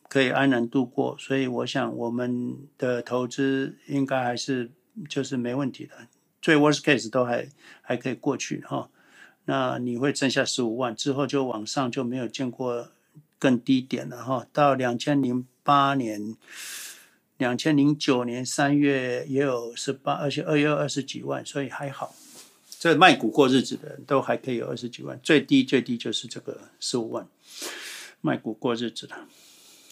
[0.08, 4.70] 可以安然度过，所以我想我们的投资应该还是
[5.08, 5.94] 就是没问题的，
[6.40, 7.48] 最 worst case 都还
[7.82, 8.90] 还可以过去哈、哦。
[9.46, 12.90] 那你会剩下十五万之后就往上就没有见过
[13.38, 16.36] 更低点了哈、哦，到两千零八年、
[17.38, 22.12] 两千零九年三月也有十八，而且二月二十几万，所以还好。
[22.80, 27.28] 这卖股过日子的人都还可以有二十几万，最低最低就是这个十五万，
[28.20, 29.14] 卖股过日子的。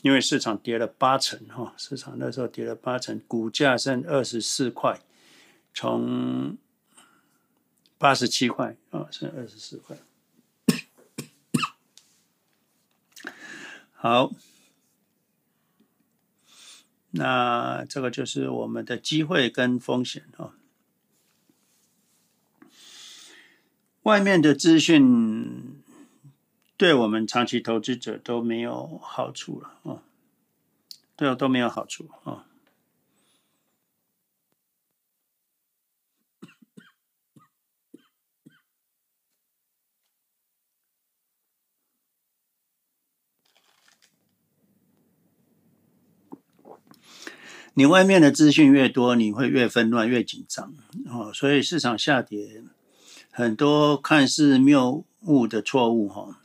[0.03, 5.01] 因为市场跌了八成哈，市场那时候跌了八成，股价剩二十四块，
[5.73, 6.59] 从
[7.99, 9.97] 八十七块啊，剩二十四块。
[13.95, 14.33] 好，
[17.19, 20.53] 那这个就是我们的机会跟风险哦。
[24.05, 25.83] 外面的资讯
[26.79, 30.03] 对我们长期投资者都没有好处了啊，
[31.15, 32.48] 对，都没有好处啊。
[47.79, 50.75] 你外面的资讯越多，你会越纷乱、越紧张
[51.09, 51.31] 哦。
[51.33, 52.61] 所以市场下跌，
[53.31, 56.41] 很多看似谬误的错误哈，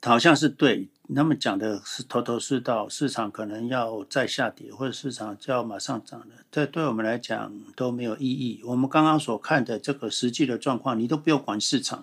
[0.00, 8.62] 好像是对，他们讲的是头头是道，市场可能要再下跌，或者市场就要马上涨了，这对我们来讲都没有意义。
[8.64, 12.02] 我们刚刚所看的这个实际的状况，你都不用管市场，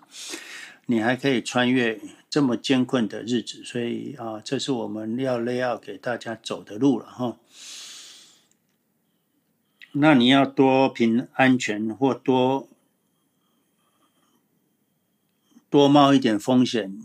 [0.86, 2.00] 你还可以穿越
[2.30, 3.64] 这么艰困的日子。
[3.64, 7.36] 所以啊，这是我们要 lay out 给大家走的路了哈。
[9.94, 12.70] 那你要多凭安全或多
[15.70, 16.98] 多冒一点风险，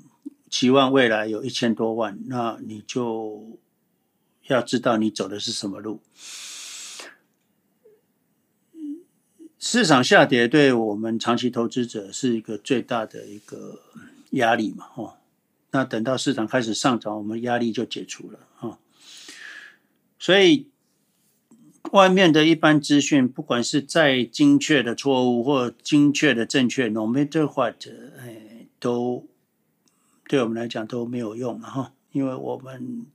[0.49, 3.59] 期望未来有一千多万，那你就
[4.47, 6.01] 要知道你走的是什么路。
[9.59, 13.80] 市场下跌对我们长期投资者是一个最大的一个
[14.30, 15.14] 压力嘛，哦，
[15.72, 18.78] 那等到市场开始上涨，我们压力就解除了啊，
[20.20, 20.68] 所以。
[21.93, 27.87] 外面的一般资讯，不管是再精确的错误或精确的正确，no matter what，
[28.18, 29.26] 哎，都
[30.28, 33.07] 对我们来讲都没有用哈，因为我们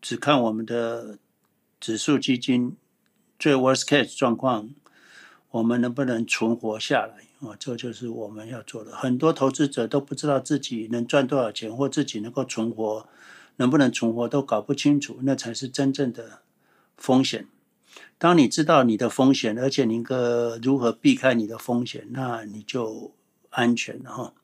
[0.00, 1.18] 只看我们的
[1.80, 2.76] 指数基金
[3.38, 4.70] 最 worst case 状况，
[5.50, 7.56] 我们能不能存活下来啊？
[7.58, 8.92] 这就是我们要做的。
[8.96, 13.08] 很多投资者都不知道自己能赚多少钱，或自己能够存活，
[13.56, 16.42] 能不能存活都搞不清楚，那才是真正的。
[16.98, 17.46] 风险，
[18.18, 23.14] 当你知道你的风险，而且你个如何避开你的风险，那你就
[23.50, 24.34] 安全了哈。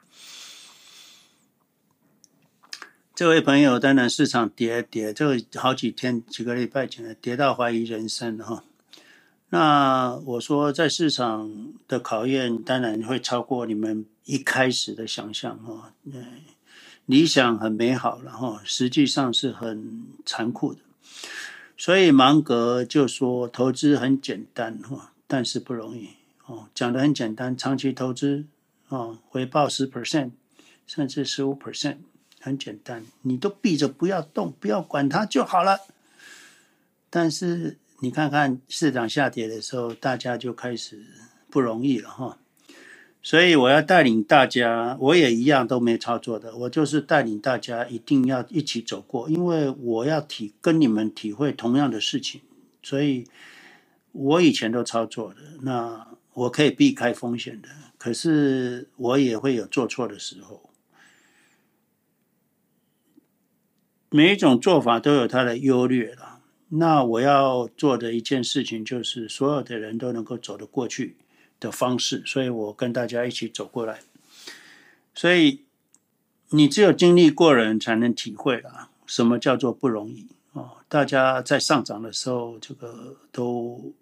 [3.15, 8.65] 这位朋友，当然市场跌跌，这个好几天几个礼拜前跌到怀疑人生哈。
[9.51, 15.93] 那我说，在市场的考验，当然会超过你们一开始的想象哈。
[17.07, 20.81] 理想很美好然后，实际上是很残酷的。
[21.77, 26.11] 所以芒格就说，投资很简单哈，但是不容易
[26.47, 26.69] 哦。
[26.75, 28.45] 讲得很简单，长期投资
[28.89, 30.31] 啊，回报十 percent，
[30.87, 31.97] 甚至十五 percent，
[32.41, 35.81] 很简单，你都闭着不要动，不要管它就好了。
[37.11, 41.05] 但是你看看市场下跌的时候，大家就开始
[41.51, 42.39] 不容易了哈。
[43.27, 52.43] 所以我要带领大家，我也一样都没操作的，我就是带领大家一定要一起走过，因为我要体跟你们体会同样的事情，
[52.83, 53.27] 所以
[54.13, 60.69] 我以前都操作的，那我可以避开风险的，可是我也会有做错的时候，
[64.11, 71.17] 每一种做法都有它的优劣了，那我要做的一件事情就是所有的人都能够走得过去。
[71.65, 74.01] 的方式，所以我跟大家一起走过来。
[75.15, 75.65] 所以
[76.51, 80.77] 你只有经历过人，才能体会啊，什么叫做不容易哦。
[80.89, 83.95] 大家在上涨的时候，这个都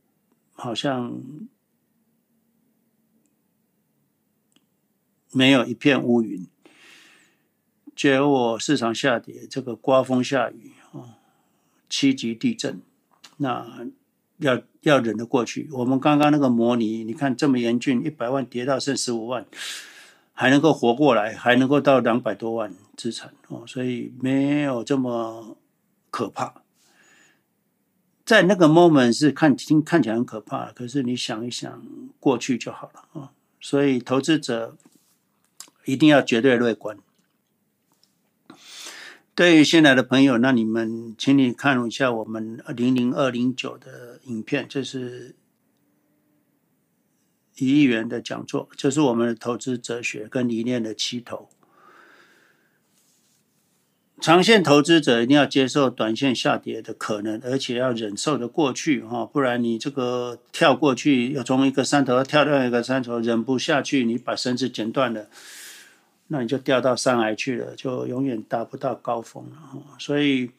[0.54, 1.20] 好像
[5.30, 6.46] 没有一片乌云。
[7.94, 11.18] 结果市场下跌，这个刮风下雨啊，
[11.88, 12.82] 七级地震，
[13.36, 13.86] 那。
[14.38, 15.68] 要要忍得过去。
[15.72, 19.46] 我们刚刚那个模拟，你看这么严峻，一百万跌到剩十五万，
[20.32, 25.56] 还能够活过来，还能够到两百多万资产哦，所以没有这么
[26.10, 26.62] 可怕。
[28.24, 31.82] 在那个 moment 是看听看起来很可怕，可是你想一想
[32.20, 33.32] 过去就好了啊。
[33.60, 34.76] 所以投资者
[35.84, 36.96] 一定要绝对乐观。
[39.34, 45.34] 对于新来的朋友，那你们请你看一下我们零零二零九的影片，这是。
[47.58, 51.50] 一亿元的讲座，这是我们的投资哲学跟理念的起头。
[54.18, 65.28] 长线投资者一定要接受短线下跌的可能，而且要忍受的过去哈，不然你这个跳过去，要从一个山头跳到一个山头，忍不下去，你把绳子剪断了，
[66.32, 69.56] 那你就掉到山崖去了，就永远达不到高峰了。
[69.98, 70.50] 所以。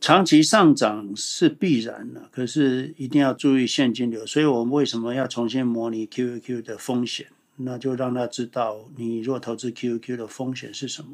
[0.00, 4.26] 长期上涨是必然的，可是一定要注意现金流。
[4.26, 7.28] 所以我们为什么要重新模拟 QQQ 的风险？
[7.56, 11.10] 那就让他知道，你若投资 QQQ 的风险是什么。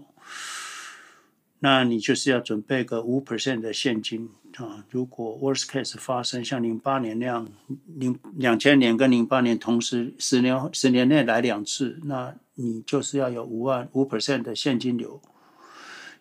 [1.60, 4.84] 那你就是要准备个五 percent 的现金啊。
[4.90, 7.48] 如果 worst case 发生，像零八年那样，
[7.86, 15.20] 零两千年跟零八年同时十年十年内来两次，那你就是要有五万五 percent 的现金流，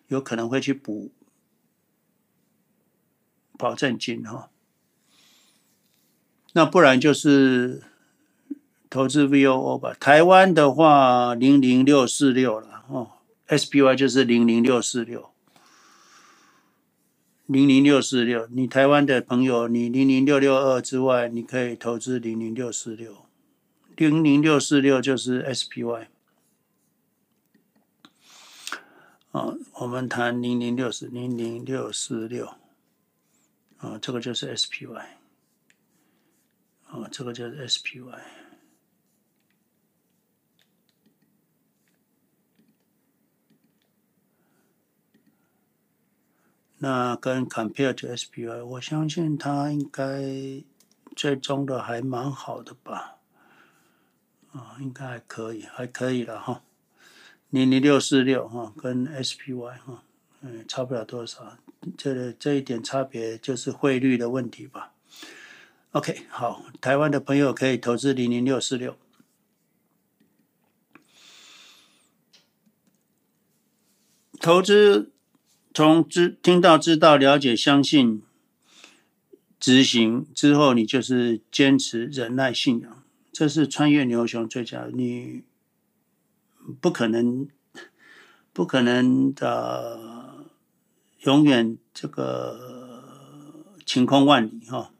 [0.08, 1.10] 有可能会去补。
[3.60, 4.50] 保证金哈，
[6.52, 7.82] 那不然就是
[8.88, 9.92] 投资 VOO 吧。
[9.98, 13.10] 台湾的话，零零六四六了哦
[13.48, 15.32] ，SPY 就是零零六四六，
[17.46, 18.46] 零零六四六。
[18.52, 23.26] 你台湾的朋友，你零零六六二之外，你可以投资零零六四六，
[23.96, 26.06] 零零六四六就是 SPY。
[29.32, 32.54] 啊，我们谈零零六四零零六四六。
[33.78, 35.06] 啊、这个就是 SPY，啊、
[36.90, 38.18] 哦，这个就是 SPY。
[46.78, 50.22] 那跟 Compare to SPY，我相信它应该
[51.16, 53.16] 最终的还蛮好的吧？
[54.52, 56.62] 啊、应该还可以，还可以了哈。
[57.50, 60.02] 零零六四六哈，跟 SPY 哈，
[60.40, 61.56] 嗯，差不了多少。
[61.96, 64.92] 这这一点差别就是汇率的问题吧。
[65.92, 68.96] OK，好，台湾的朋友可以投资零零六四六。
[74.40, 75.12] 投资
[75.78, 78.20] 从知听到、知道、了解、相信、
[79.60, 84.88] 执行之后，你就是坚持、忍耐、信仰，这是穿越牛熊最佳。
[84.92, 85.44] 你
[86.80, 87.46] 不可能，
[88.52, 90.48] 不可能的。
[91.20, 94.90] 永远这个晴空万里哈，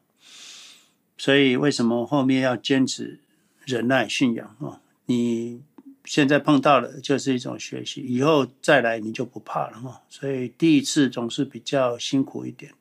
[1.16, 3.18] 所以为什么后面要坚持
[3.64, 4.80] 忍耐信仰啊？
[5.06, 5.60] 你
[6.08, 10.00] 现在碰到了就是一种学习，以后再来你就不怕了哈。
[10.08, 12.72] 所以第一次总是比较辛苦一点。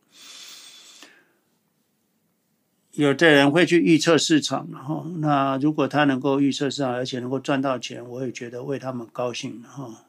[2.93, 10.05] 有的人会去预测市场哈，那如果他能够预测市场，而且能够赚到钱，我也觉得为他们高兴哈。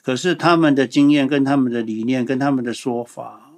[0.00, 3.50] 可是他们的经验、跟他们的理念、跟他们的说法，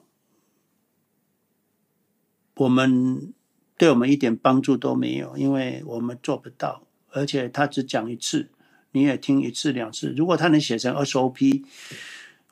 [2.54, 3.34] 我们
[3.76, 6.82] 对我们一点帮助都没有，因为我们做不到。
[7.12, 8.48] 而且他只讲一次，
[8.94, 10.14] 你也听一次、两次。
[10.16, 11.64] 如果他能写成 SOP，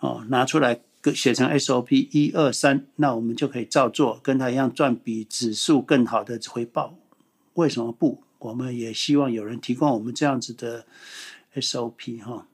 [0.01, 0.81] 哦，拿出来
[1.15, 6.99] 写成 SOP 一二三，那我们就可以照做，跟他一样赚比指数更好的回报。
[7.55, 8.25] 为什么不？
[8.41, 10.85] 我们也希望有人提供我们这样子的
[11.55, 12.49] SOP 哈。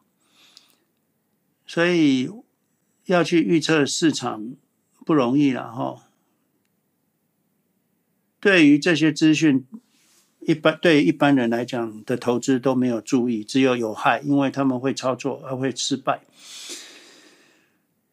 [1.66, 2.30] 所以
[3.07, 4.55] 要去预测市场
[5.07, 6.05] 不容易了哈。
[8.39, 9.66] 对于这些资讯，
[10.49, 16.22] 一般对一般人来讲的投资都没有注意，只有有害，因为他们会操作而会失败。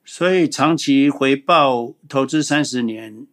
[0.03, 3.25] 所以长期回报投资三十年，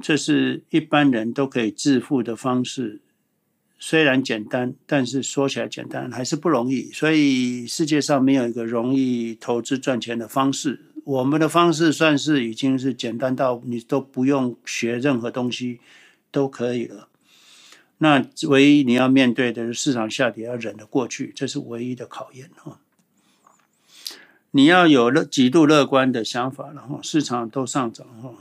[0.00, 3.00] 这是一般人都可以致富的方式。
[3.78, 6.90] 虽然简单，但是说起来简单还是不容易。
[6.90, 10.86] 所以世界上没有一个容易投资赚钱的方式。
[11.04, 15.78] 我们的方式算是已经是简单到你都不用学任何东西
[16.32, 17.08] 都可以了。
[18.02, 22.80] 那唯一你要面对的是市场下跌要忍得过去，这是唯一的考验哈。
[24.50, 28.34] 你要有乐极度乐观的想法，然后市场都上涨哈，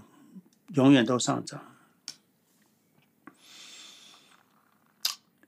[0.74, 1.62] 永远都上涨。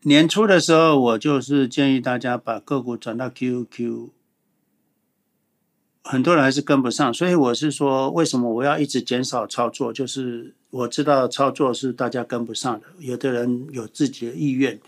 [0.01, 4.09] 年初的时候，我就是建议大家把个股转到 QQQ，
[6.03, 9.93] 很多人还是跟不上，所以我是说，为什么我要一直减少操作？
[9.93, 14.79] 就是我知道操作是大家跟不上的，有的人有自己的意愿，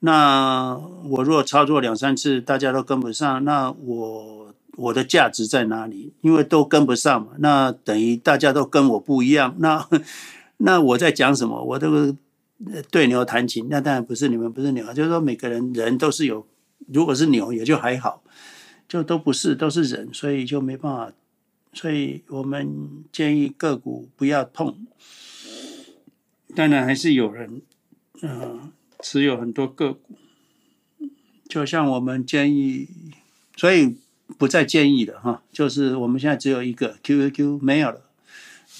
[0.00, 0.78] 那
[1.08, 6.12] 我如果操作两三次，大家都跟不上，那我我的价值在哪里？
[6.20, 9.54] 因为都跟不上嘛，那等于大家都跟我不一样。
[9.58, 9.88] 那
[10.58, 11.62] 那我在讲什么？
[11.62, 12.14] 我这个
[12.90, 16.46] 对牛弹琴，那当然不是你们不是牛，就是说每个人人都是有，
[16.92, 18.21] 如果是牛也就还好，
[18.92, 21.12] 就都不是都是人，所以就没办法。
[21.72, 24.86] 所以我们建议个股不要碰。
[26.54, 27.62] 当然还是有人，
[28.20, 28.70] 嗯、
[29.00, 30.18] 持有很多个股，
[31.48, 32.86] 就像我们建议，
[33.56, 33.96] 所以
[34.36, 35.42] 不再建议了哈。
[35.50, 38.02] 就是我们现在只有一个 QQQ 没有了，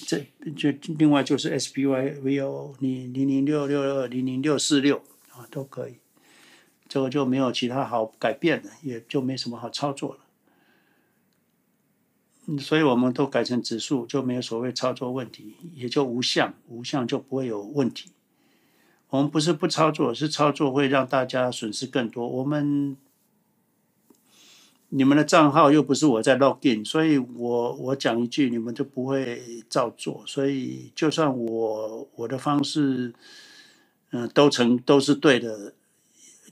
[0.05, 4.97] 这就另外就是 SPYVO 你零零六六二、零零六四六
[5.31, 5.93] 啊都可以，
[6.93, 10.19] 这个就没有其他好改变的，也就没什么好操作了。
[12.59, 18.11] 所以我们都改成指数，就没有所谓操作问题，也就无相，无相就不会有问题。
[19.09, 22.29] 我们不是不操作，是操作会让大家损失更多。
[22.29, 22.95] 我们
[24.89, 30.23] 你们的账号又不是我在 login，所以我我讲一句，你们就不会照做。
[30.27, 33.15] 所以就算我我的方式，
[34.11, 35.73] 嗯、都成都是对的，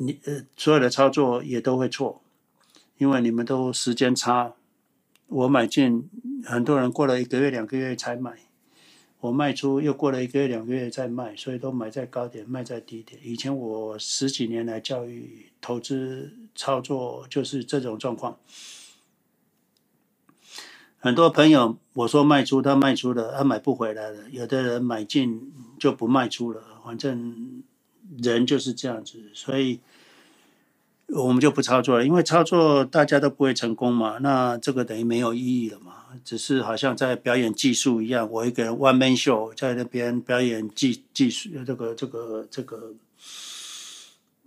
[0.04, 2.24] 你呃所有的操作也都会错，
[2.98, 4.54] 因为你们都时间差。
[5.28, 6.10] 我买进，
[6.44, 8.40] 很多人过了一个月、两个月才买。
[9.20, 13.22] 我卖出又过了一个月两个月再卖，所以都买在高点，卖在低点。
[13.24, 18.40] 以前我十几年来教育投资操作就是这种状况。
[20.98, 24.28] 很多朋友我说卖出，他卖出了，他买不回来了。
[24.32, 27.64] 有的人买进就不卖出了，反正
[28.18, 29.80] 人就是这样子，所以。
[31.14, 42.94] 我们就不操作了，因为操作大家都不会成功嘛，那这个等于没有意义了嘛，只是好像在表演技术一样，我一个人 one man show 在那边表演技技术，这个这个这个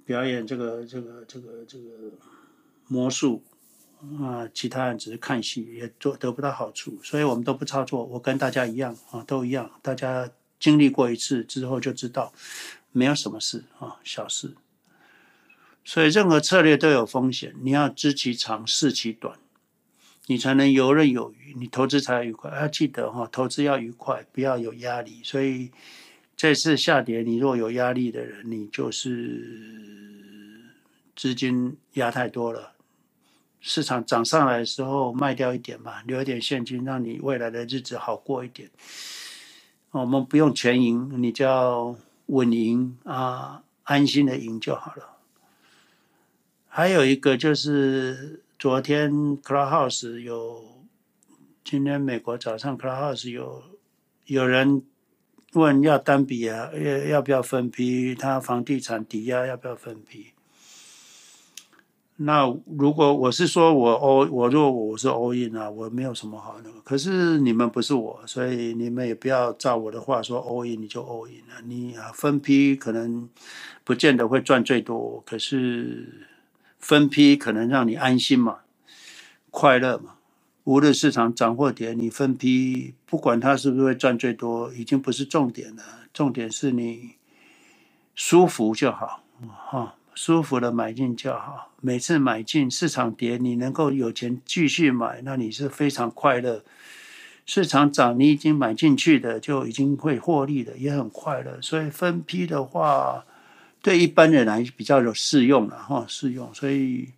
[0.06, 1.84] 表演这个这个这个这个
[2.88, 3.42] 魔术
[4.22, 8.02] 啊，其他人只是看戏，也做得不到好处，所以我们都不操作。
[8.04, 12.32] 我跟大家一样啊，都一样，大家经历过一次之后就知道，
[12.90, 14.54] 没有什么事啊，小事。
[15.84, 19.38] 所以任何策略都有风险，你要知其长，识其短，
[20.26, 22.50] 你才能游刃有余，你投资才愉快。
[22.58, 25.20] 要记得哈，投资要愉快，不要有压力。
[25.22, 25.70] 所以
[26.34, 30.72] 这次下跌，你若有压力的人，你就是
[31.14, 32.72] 资金压太多了。
[33.60, 38.70] 市场涨上来的时候卖掉一点嘛，留一点现金，让你未来的日子好过一点。
[39.90, 41.94] 我们不用全赢，你就要
[42.26, 45.13] 稳赢啊，安心的赢就好了。
[46.76, 50.60] 还有一个就是昨天 Clubhouse 有，
[51.62, 53.62] 今天美国早上 Clubhouse 有
[54.26, 54.82] 有人
[55.52, 58.16] 问要单笔啊，要要不要分批？
[58.16, 60.32] 他房地产抵押要不要分批？
[62.16, 66.80] 那如果我是说我 all 我如果我是 all in 啊，我没有什么好那个。
[66.80, 71.62] 可是你们不是我，所以你们也不要照我的话说 all in 你就 all in 了。
[71.64, 73.30] 你啊分批可能
[73.84, 76.30] 不见得会赚最多，可是。
[76.84, 78.58] 分批可能让你安心嘛，
[79.50, 80.16] 快乐嘛。
[80.64, 85.82] 无论市场涨或跌，你分批不管它是不是会赚最多，已经不是重点了。
[86.12, 87.12] 重点是你
[88.14, 91.72] 舒服就好，哈，舒服的买进就好。
[91.80, 96.62] 每次买进市场跌，你能够有钱继续买，那你是非常快乐。
[97.46, 101.58] 市场涨，你已经买进去的就已经会获利的，也很快乐。
[101.62, 103.24] 所以分批的话。
[103.84, 106.48] 对一般人来比较有适用了哈，适用。
[106.54, 107.10] 所以，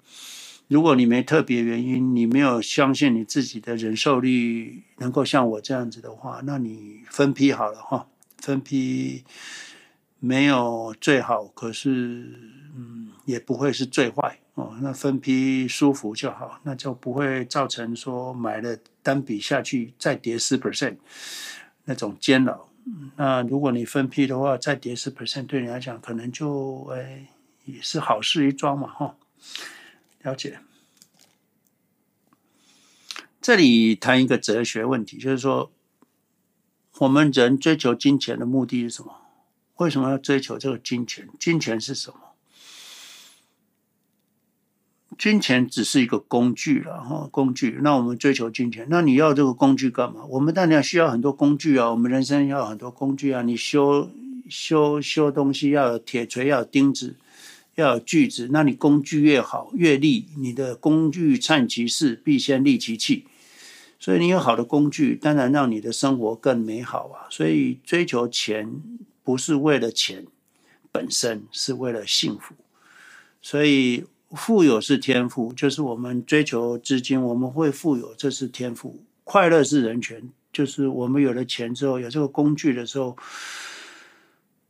[0.66, 8.08] 如果你没特别原因，你没有相信你自己的忍受力能够像我这样子的话，那你分批好了哈，
[8.38, 9.22] 分批
[10.18, 12.26] 没有最好，可是
[12.74, 14.76] 嗯，也不会是最坏哦。
[14.82, 20.96] 那分批舒服就好，那就不会造成说买了单笔下去再跌十 percent
[21.84, 22.68] 那种煎熬。
[23.16, 27.26] 那如果你分批的话，再跌十 percent，对你来讲可能就哎
[27.64, 29.16] 也是好事一桩嘛，哈。
[30.22, 30.60] 了解。
[33.40, 35.72] 这里谈一个哲学问题，就是说，
[36.98, 39.20] 我们人追求金钱的目的是什么？
[39.76, 41.28] 为什么要追求这个金钱？
[41.38, 42.25] 金钱是什么？
[45.18, 47.78] 金钱只是一个工具了哈，工具。
[47.82, 50.24] 那我们追求金钱，那你要这个工具干嘛？
[50.28, 53.42] 我们当然需要很多工具啊，我们人生要很多工具啊。
[53.42, 54.10] 你修
[54.48, 57.16] 修修东西要有铁锤，要有钉子，
[57.74, 58.48] 要有锯子。
[58.52, 63.24] 那你工具越好越利，你的工具善其事，必先利其器。
[63.98, 67.26] 所以你有好的工具，当然让你的生活更美好啊。
[67.30, 68.70] 所以追求钱
[69.24, 70.26] 不是为了钱
[70.92, 72.54] 本身，是为了幸福。
[73.40, 79.04] 所以富有是天赋，就是我们追求资金，我们会富有，这是天赋。
[79.22, 83.16] 快乐是人权，就是我们有了钱之后，有这个工具的时候，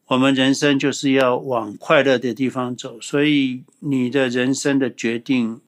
[0.07, 3.01] 我们人生就是要往快乐的地方走。
[3.01, 5.61] 所以你的人生的决定，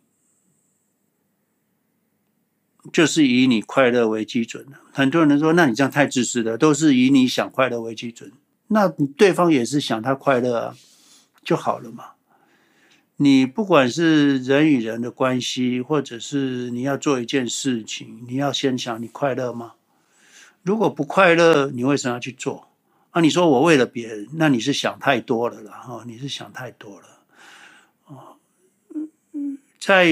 [2.93, 4.73] 就是以你快乐为基准的。
[4.93, 8.31] 很多人说，那你这样太自私了，都是以你想快乐为基准。
[8.69, 10.77] 那对方也是想他快乐啊，
[11.43, 12.13] 就好了嘛。
[13.21, 19.73] 你不管是人与人的关系，或者是你要做一件事情，你要先想你快乐吗？
[20.63, 22.69] 如果不快乐，你为什么要去做？
[23.11, 27.07] 啊，你说我为了别人，那你是想太多了啦，哈，你是想太多了。
[28.07, 28.37] 哦
[29.81, 30.07] 在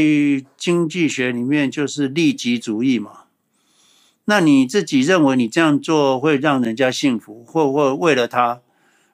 [0.56, 3.24] 经济学里面就是利己主义嘛。
[4.24, 8.62] 那你自己认为你这样做会让人家幸福，或或为了他，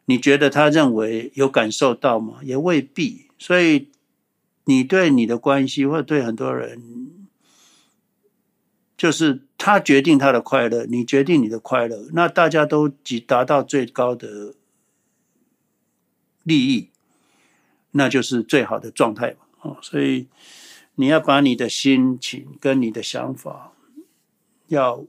[0.06, 2.38] 你觉得他认为有感受到吗？
[2.42, 3.26] 也未必。
[3.42, 3.88] 所以
[4.66, 7.26] 你对你的关系，或者对很多人，
[8.96, 14.54] 就是他决定他的快乐，你决定你的快乐，那大家都即达到最高的
[16.44, 16.90] 利益，
[17.90, 19.38] 那就是最好的状态嘛。
[19.62, 20.28] 哦，所以
[20.94, 23.72] 你要把你的心情跟你的想法
[24.68, 25.04] 要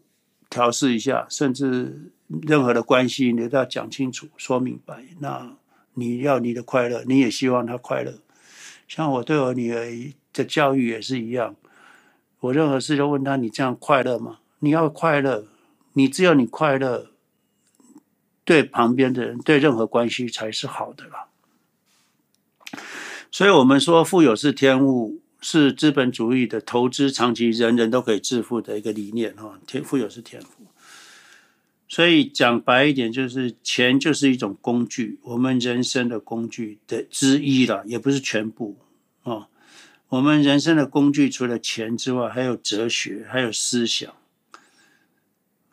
[0.49, 2.11] 调试一下，甚至
[2.41, 5.05] 任何的关系你都要讲清楚、说明白。
[5.19, 5.55] 那
[5.93, 8.22] 你要你的快乐，你也希望他快乐。
[8.95, 9.87] 像我对我女儿
[10.31, 11.55] 的教育也是一样，
[12.41, 14.37] 我任何事都问她：你这样快乐吗？
[14.59, 15.47] 你要快乐，
[15.93, 17.07] 你只有你快乐，
[18.45, 21.25] 对旁边的人、对任何关系才是好的啦。
[23.31, 29.57] 所以，我们说富有是天物，是资本主义的投资长期人人都可以致富的一个理念哈。
[29.65, 30.67] 天富有是天赋，
[31.93, 38.75] 所以讲白一点，就是钱就是一种工具，我们人生的工具的之一了，也不是全部
[39.21, 39.47] 啊。
[40.09, 44.11] 我们人生的工具除了钱之外，还有哲学，还有思想，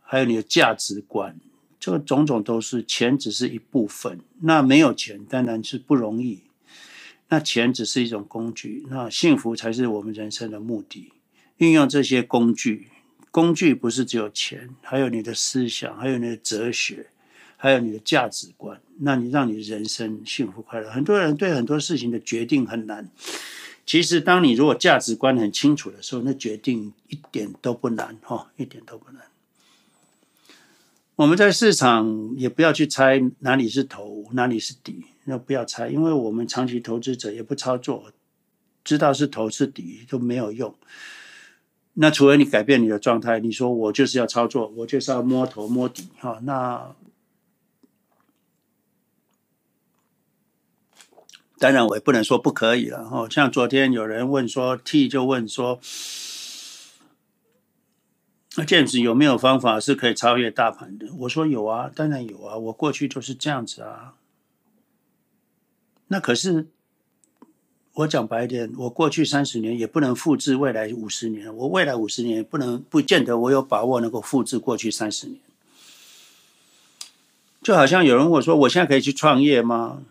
[0.02, 1.40] 还有你的价值观，
[1.78, 4.20] 这个种种都是钱，只是一部分。
[4.42, 6.40] 那没有钱，当然是不容易。
[7.30, 11.14] 那钱只是一种工具，那幸福才是我们人生的目的。
[11.56, 12.88] 运用这些工具，
[13.30, 17.06] 工具不是只有钱，还有你的思想，还有你的哲学，
[17.56, 18.80] 还有你的价值观。
[18.98, 20.90] 那你让你人生幸福快乐。
[20.90, 23.08] 很多人对很多事情的决定很难，
[23.86, 29.22] 其实当你如果价值观很清楚的时候，那决定一点都不难，哈，一点都不难。
[31.16, 35.04] 我们在市场也不要去猜哪里是头，哪里是底。
[35.24, 38.10] 那不要猜，因为我们长期投资者也不操作，
[38.82, 40.74] 知道是头是底都没有用。
[41.94, 46.38] 那除了你改变你的状态，你说我就是要操作，我就是要摸头摸底哈。
[46.44, 46.94] 那
[51.58, 53.28] 当然我也不能说不可以了哈。
[53.28, 55.78] 像昨天有人问说，T 就问说，
[58.56, 61.06] 那这样子有没有方法是可以超越大盘的？
[61.18, 64.14] 我说有啊，当然有啊，我过去就是这样子啊。
[66.08, 66.68] 那可是，
[68.00, 75.38] 我讲白一点，我过去三十年也不能复制未来五十年，我未来五十年也不能，不见得我有把握能够复制过去三十年。
[77.60, 80.02] 就好像有人问我说：“我现在可以去创业吗？”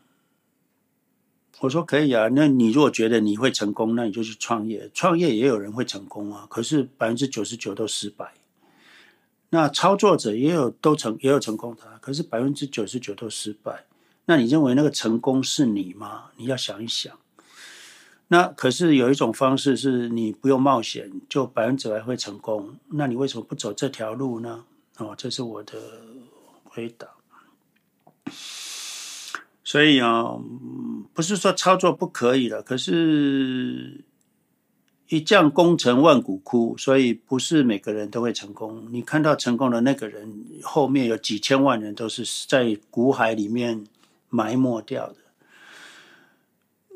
[1.61, 4.91] 我说：“可以啊。”那你如果觉得你会成功，那你就去创业。
[4.93, 8.33] 创业也有人会成功啊，可是百分之九十九都失败。
[9.49, 13.85] 那操作者也有都成，也有成功的，可是百分之九十九都失败。
[14.25, 16.25] 那你认为那个成功是你吗？
[16.37, 17.17] 你要想一想。
[18.29, 22.77] 那可是有一种方式是你不用冒险，就百分之百会成功。
[22.91, 24.63] 那你为什么不走这条路呢？
[24.97, 25.73] 哦，这是我的
[26.63, 27.07] 回答。
[29.63, 30.37] 所以啊，
[31.13, 34.03] 不是说操作不可以了，可是
[35.09, 38.87] 一将功成万骨枯，所以不是每个人都会成功。
[38.91, 43.85] 你看到成功的那个人，后面有几千万人都是在股海里面。
[44.31, 45.15] 埋没掉的。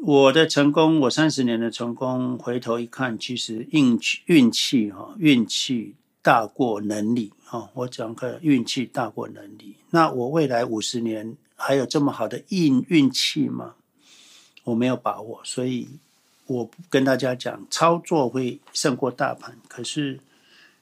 [0.06, 7.70] 我的成功，我三十年的成功，回头一看，其实运气运气哈，运气大过能力哈。
[7.74, 9.78] 我讲个运气大过能力。
[9.92, 13.76] 那我未来五十年还有这么好的运运气吗？
[14.66, 15.88] 我没有把握，所以
[16.48, 20.20] 我跟大家讲，操作会胜过大盘，可是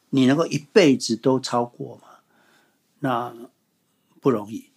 [0.09, 2.07] 你能够一辈子都超过吗？
[2.97, 3.31] 那
[4.19, 4.70] 不容易。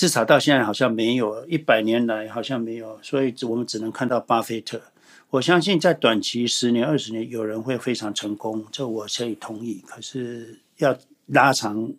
[0.00, 4.80] 至少到现在好像没有，一百年来好像没有，所以我们只能看到巴菲特。
[5.28, 9.84] 我相信在短期十年、二十年，有人会非常成功，这我可以同意。
[9.86, 10.96] 可是要
[11.26, 11.92] 拉长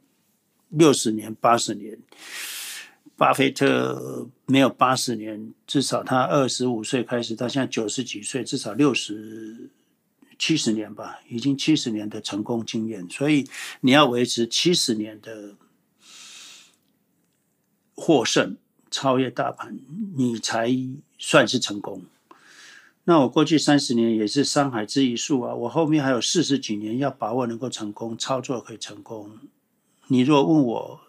[0.70, 1.95] 六十年、八十年，
[3.16, 9.70] 巴菲特没有八十年，至少他二十五岁开始到现在九十几岁，至少六十
[10.39, 13.08] 七十年吧，已经七十年的成功经验。
[13.12, 13.47] 所以
[13.82, 15.54] 你要维持七十年的
[18.02, 18.58] 获胜，
[18.89, 19.78] 超越大盘，
[20.16, 20.76] 你才
[21.20, 22.02] 算是成功。
[23.04, 29.38] 那我过去三十年也是山海之一粟啊，我后面还有四十几年要把握能够成功，操作可以成功。
[30.08, 30.99] 你若问我，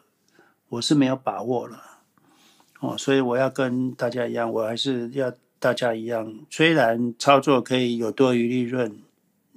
[0.68, 1.82] 我是没有把握了。
[2.80, 6.34] 哦，所以我要跟大家一样，我还是要大家一样。
[6.50, 8.98] 虽然操作可以有多余利润，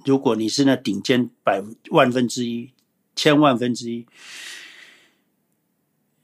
[0.05, 2.71] 如果你是那顶尖百万分之一、
[3.13, 4.05] 千万分之一，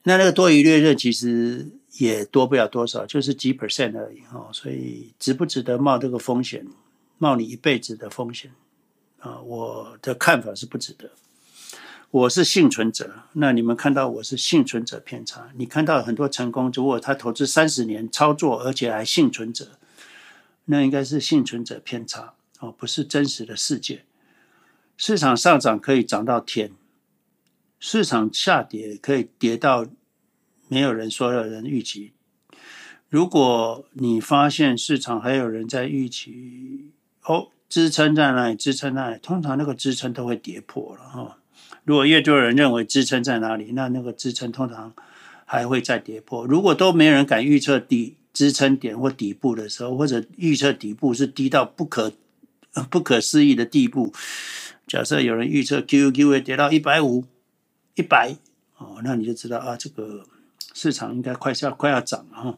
[0.03, 4.21] 那那个多余利润其实也多不了多少，就是几 percent 而已。
[4.33, 6.65] 哦，所以值不值得冒这个风险，
[7.17, 8.51] 冒你一辈子的风险
[9.19, 9.39] 啊？
[9.41, 11.11] 我的看法是不值得。
[12.09, 15.49] 我是幸存者，那你们看到我是幸存者偏差。
[15.55, 19.77] 你看到很多成功，如果他投资三十年操作，而且还幸存者，
[20.65, 24.03] 那应该是幸存者偏差哦，不是真实的世界。
[24.97, 26.73] 市场上涨可以涨到天，
[27.83, 29.87] 市场下跌可以跌到
[30.67, 32.13] 没有人说有人预期。
[33.09, 36.91] 如果你发现市场还有人在预期，
[37.23, 38.55] 哦，支撑在哪里？
[38.55, 39.19] 支撑在哪里？
[39.19, 41.39] 通常那个支撑都会跌破了哈。
[41.83, 44.93] 如果越多人认为支撑在哪里，那那个支撑通常
[45.45, 46.45] 还会再跌破。
[46.45, 52.13] 如果都没人敢预测底支撑点或底部的时候，或者预测底部是低到不可
[52.91, 54.13] 不可思议的地步，
[54.85, 57.25] 假设有人预测 QQQ 会跌到一百五、
[57.95, 58.35] 一百
[58.77, 60.23] 哦，那你就知道啊，这个
[60.73, 62.57] 市场应该快要快要涨了哈。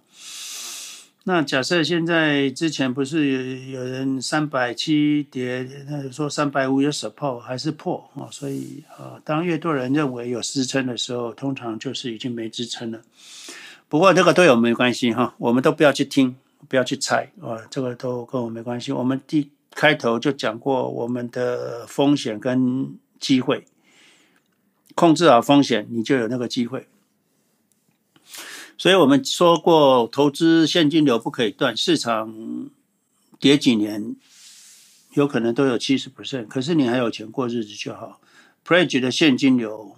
[1.26, 8.28] 那假设现在之前不是有有人三百七跌，那说三百五有 support 还是破啊？
[8.30, 13.02] 所以啊，当越多人认为有支撑的时候，通常就是已经没支撑了。
[13.88, 16.36] 不过这个都有没关系哈，我们都不要去听，
[16.68, 18.92] 不要去猜啊，这个都跟我没关系。
[18.92, 23.64] 我们第开头就讲过我们的风险跟机会，
[24.96, 26.88] 控制好风险，你就有那个机会。
[28.78, 31.76] 所以我们说过，投资现金流不可以断。
[31.78, 32.70] 市场
[33.39, 34.16] 跌几年，
[35.14, 38.20] 有可能都有七十 percent，可是你还有钱过日子就好。
[38.66, 39.96] Pledge 的现金流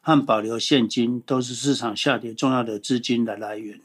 [0.00, 3.80] 和保留现金都是市场下跌重要的资金的来源。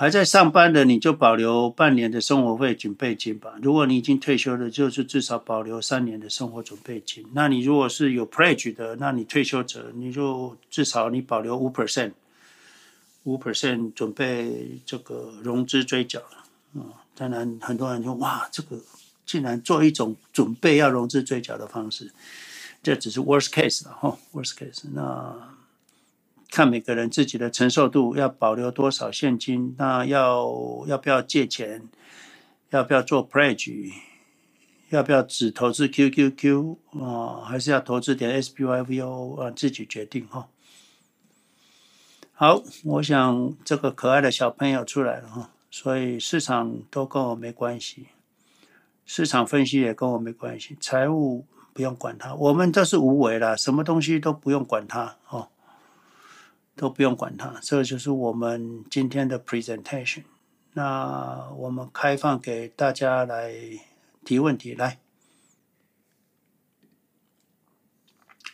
[0.00, 3.54] 还在上班的，你就保留半年的生活费准备金吧。
[3.60, 7.26] 如果你已经退休了，就是至少保留三年的生活准备金。
[7.32, 12.12] 那你如果是有 Pledge 的，那你退休者，你就至少你保留五 percent。
[13.24, 16.44] 五 percent 准备这个融资追缴了，
[16.74, 18.78] 嗯，当然很多人说哇，这个
[19.26, 22.12] 竟然做一种准备要融资追缴的方式，
[22.84, 24.84] 这只是 worst case 了哈，worst case。
[24.94, 25.34] 那
[26.50, 31.88] 看每个人自己的承受度，要保留多少现金，那要要不要借钱，
[32.70, 33.92] 要不要做 pledge，
[34.88, 40.48] 要不要只投资 QQQ 啊，还是要投资点 SPYVO 啊，自己决定哈。
[42.32, 48.06] 好，我想这个可爱的小朋友出来了哈，所以市场都跟我没关系，
[49.04, 55.48] 市场分析也跟我没关系，财务不用管它，我们都是无为啦，什么东西都不用管它哦，
[56.78, 60.22] 都不用管它，这就是我们今天的 presentation。
[60.74, 63.52] 那我们开放给大家来
[64.24, 65.00] 提问题，来，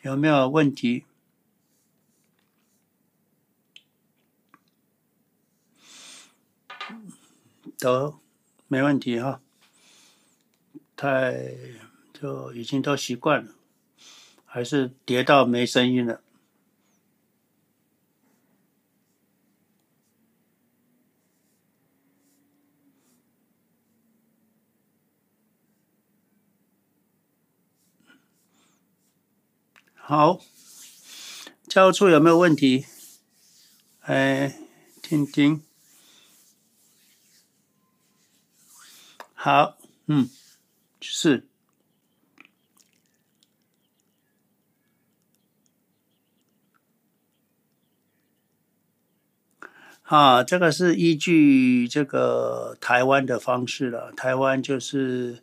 [0.01, 1.05] 有没有问题？
[7.79, 8.19] 都
[8.69, 9.43] 没问题哈，
[10.97, 11.55] 太
[12.15, 13.53] 就已经都习惯了，
[14.47, 16.24] 还是跌到没声音了。
[30.07, 30.39] 好，
[31.67, 32.85] 教务处有没有问题？
[34.01, 34.55] 哎，
[35.01, 35.63] 听听。
[39.33, 40.29] 好，嗯，
[41.01, 41.47] 是，
[50.03, 54.13] 啊，这个是依据这个台湾的方式了。
[54.13, 55.43] 台湾就是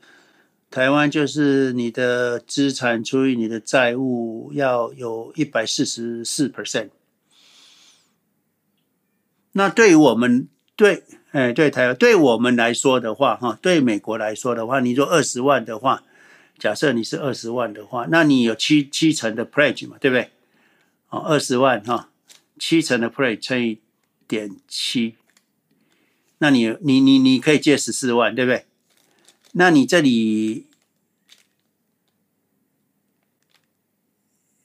[0.71, 6.89] 台湾就是你的资产除以你的债务要有一百四十四 percent。
[9.51, 11.03] 那对于我们对。
[11.31, 16.03] 哎，对台湾，对我们来说的话，哈，对美国来说的话，你说二十万的话，
[16.59, 20.29] 假设你是二十万的话，那你有七七成的 pledge 嘛，对不对？
[21.07, 22.09] 哦，二十万哈，
[22.59, 23.79] 七成的 Play 乘以
[24.27, 25.15] 点七，
[26.39, 28.65] 那你你你你可以借十四万，对不对？
[29.53, 30.67] 那你这里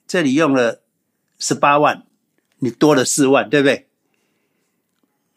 [0.07, 0.81] 这里用了
[1.37, 2.03] 十八万，
[2.59, 3.87] 你多了四万，对不对？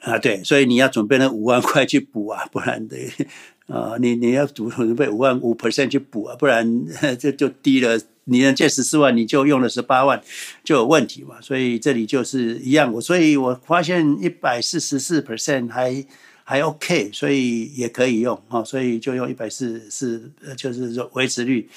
[0.00, 2.96] 啊，对，所以你要准备那五万块去补啊，不然的，
[3.68, 6.86] 啊，你你要准准备五万五 percent 去补啊，不然
[7.18, 8.00] 这就低了。
[8.24, 10.22] 你能借十四万，你就用了十八万，
[10.62, 11.40] 就有问题嘛。
[11.40, 16.06] 所以这里就是一样，我所以我发现一百四十四 percent 还
[16.50, 21.68] 还 OK，所以也可以用哦，所以就用一百四十四，就是说维持率。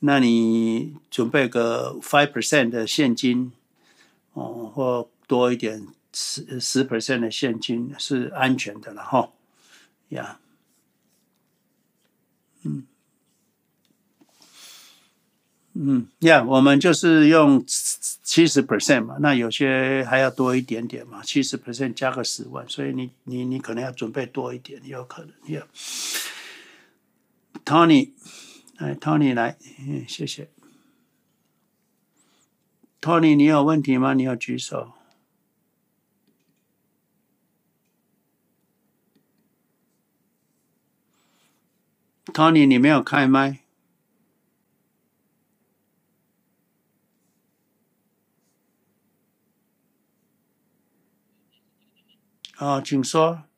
[0.00, 3.50] 那你准备个 five percent 的现金
[4.34, 5.86] 哦，或多一点。
[6.12, 9.28] 十十 percent 的现金是安全的了哈，
[10.08, 10.39] 呀，
[15.82, 25.66] 嗯呀，我们就是用七十 percent 嘛，那有些还要多一点点嘛，七十 percent 加个十万，所以你你你可能要准备多一点，有可能呀。
[27.64, 28.10] Tony，
[28.76, 30.50] 哎，Tony 来，嗯，谢谢。
[33.00, 34.12] Tony，你有问题吗？
[34.12, 34.92] 你要举手。
[42.26, 43.60] Tony，你没有开麦。
[52.60, 53.49] 啊，请说。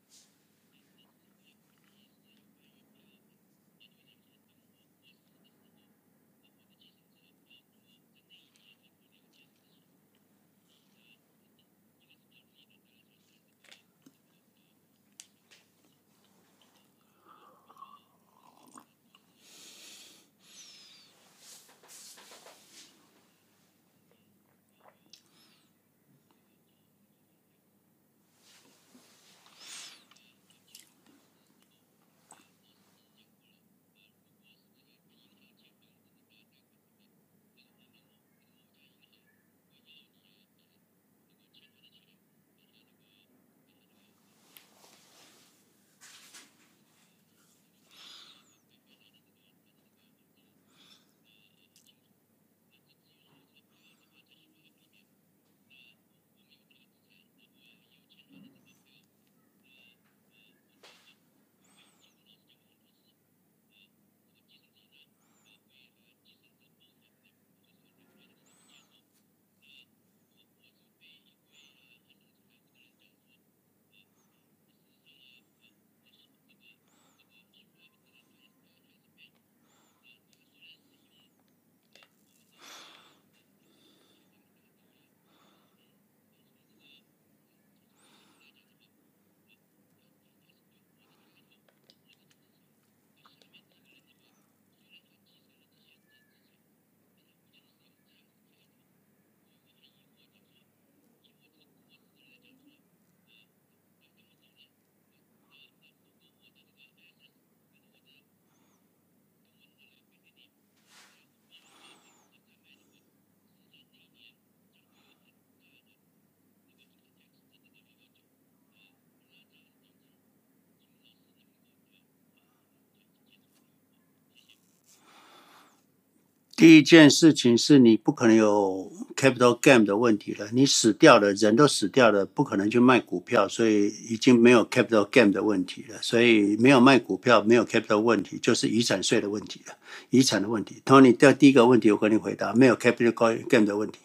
[126.63, 139.75] 第一件事情是你不可能有 capital gain 的问题了，你死掉了，人都死掉了，不可能去卖股票，所以已经没有 capital gain 的问题了，所以没有卖股票，没有 capital 问题，就是遗产税的问题了，
[140.09, 140.81] 遗产的问题。
[140.85, 143.99] Tony，第第一个问题我跟你回答，没有 capital gain 的问题，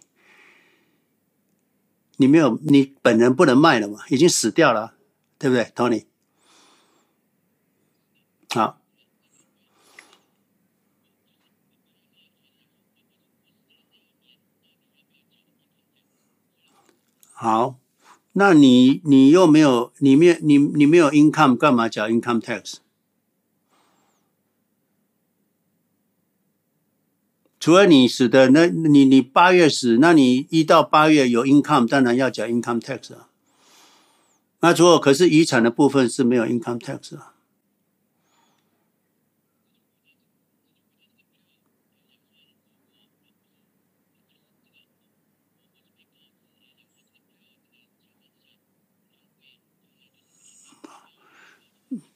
[2.16, 4.94] 你没有，你本人不能卖了嘛，已经死掉了，
[5.38, 6.06] 对不对，Tony？
[8.52, 8.77] 好。
[17.40, 17.78] 好，
[18.32, 22.78] 那你你又没有，你没你你没有 income，干嘛缴 income tax？
[27.60, 33.28] 除了你死的，那你你八月死，那你一到八月有 income，当然要缴 income tax 啊。
[34.58, 37.34] 那如果可是遗产的部分是没有 income tax 啊。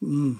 [0.04, 0.36] 嗯，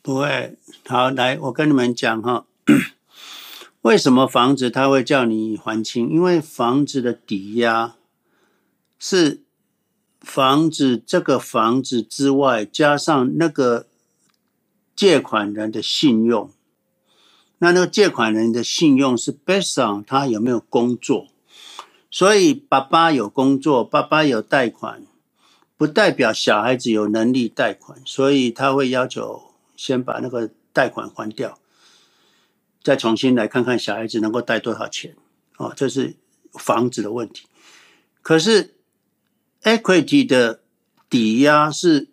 [0.00, 0.56] 不会。
[0.86, 2.46] 好，来，我跟你们讲哈，
[3.82, 6.08] 为什么房子他会叫你还清？
[6.08, 7.96] 因为房子的抵押
[8.96, 9.42] 是
[10.20, 13.88] 房子这个房子之外，加上那个
[14.94, 16.52] 借款人的信用。
[17.58, 21.26] 那那个借款人的信用是 based on 他有没有工作。
[22.14, 25.02] 所以爸爸有工作，爸爸有贷款，
[25.76, 29.42] 不代表小孩子有能力贷款，所以他会要求
[29.74, 31.58] 先把那个贷款还掉，
[32.80, 35.16] 再重新来看看小孩子能够贷多少钱。
[35.56, 36.14] 哦，这是
[36.52, 37.46] 房子的问题。
[38.22, 38.76] 可是
[39.64, 40.60] equity 的
[41.10, 42.10] 抵押是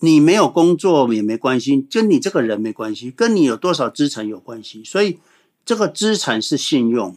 [0.00, 4.84] 你没有工作也没关系，跟你这个人没关系，跟你有多少资产有关系。
[4.84, 5.18] 所以
[5.64, 7.16] 这个资产是信用。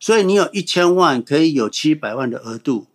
[0.00, 2.86] 所以你有一千万，可以有七百万的额度，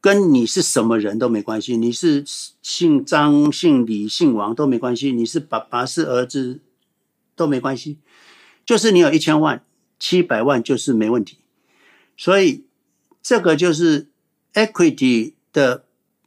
[0.00, 1.76] 跟你是什么人都没关系。
[1.76, 2.24] 你是
[2.62, 5.12] 姓张、姓李、姓王都没关系。
[5.12, 6.60] 你是爸爸是儿子
[7.36, 7.98] 都没关系，
[8.66, 9.64] 就是你有一千万，
[9.98, 11.38] 七百万就是没问题。
[12.16, 12.64] 所以
[13.22, 14.08] 这个就是
[14.54, 15.84] equity 的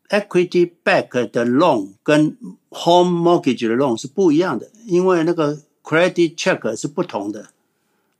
[0.09, 2.37] equity back 的 loan 跟
[2.69, 7.49] home mortgage 的 loan 是不一样的，因为那个 credit check 是不同的。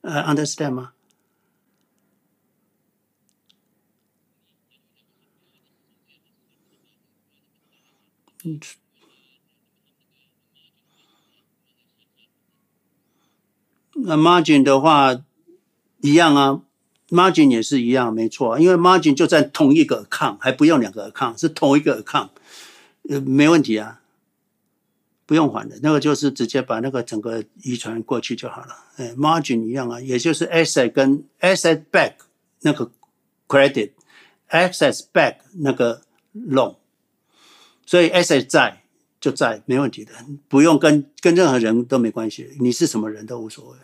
[0.02, 0.92] 呃，understand 吗？
[8.43, 8.59] 嗯，
[13.93, 15.23] 那 margin 的话
[16.01, 16.63] 一样啊
[17.09, 22.30] ，margin 也是一样，没错，因为 margin 就在同一个 account，还不用两个 account，是同一个 account，
[23.07, 24.01] 呃，没问题啊，
[25.27, 28.76] 不用还的，那个就是直接把那个整个遗传过去就好了。
[28.95, 32.15] 哎，margin 一样啊，也就是 asset 跟 asset back
[32.61, 32.91] 那个
[33.47, 36.01] credit，asset back 那个
[36.34, 36.81] loan。
[37.91, 38.84] 所以，S S 在
[39.19, 40.13] 就在，没问题的，
[40.47, 43.77] 不用跟跟任何人都没关系，你是什么人都无所谓。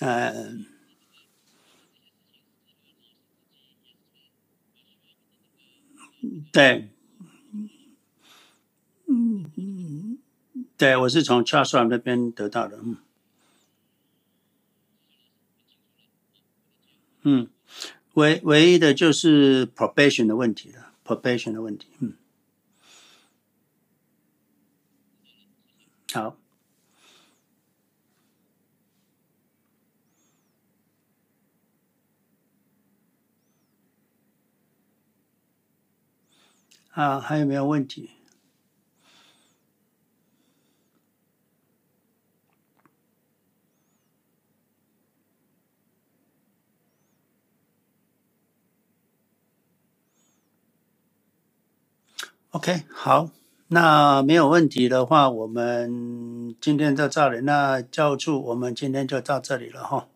[0.00, 0.66] 嗯，
[6.52, 6.93] 对。
[9.16, 10.18] 嗯嗯，
[10.76, 12.78] 对，我是从 Charles 那边得到的。
[12.82, 12.96] 嗯，
[17.22, 17.48] 嗯，
[18.14, 21.86] 唯唯一的就是 probation 的问题了，probation 的问题。
[22.00, 22.14] 嗯，
[26.12, 26.36] 好，
[36.90, 38.10] 啊，还有没有问题
[52.54, 53.30] ？OK，好，
[53.66, 57.40] 那没有问题的话，我们今天就到这里。
[57.40, 60.06] 那教务处，我们今天就到这里了哈。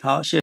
[0.00, 0.34] 好，谢谢。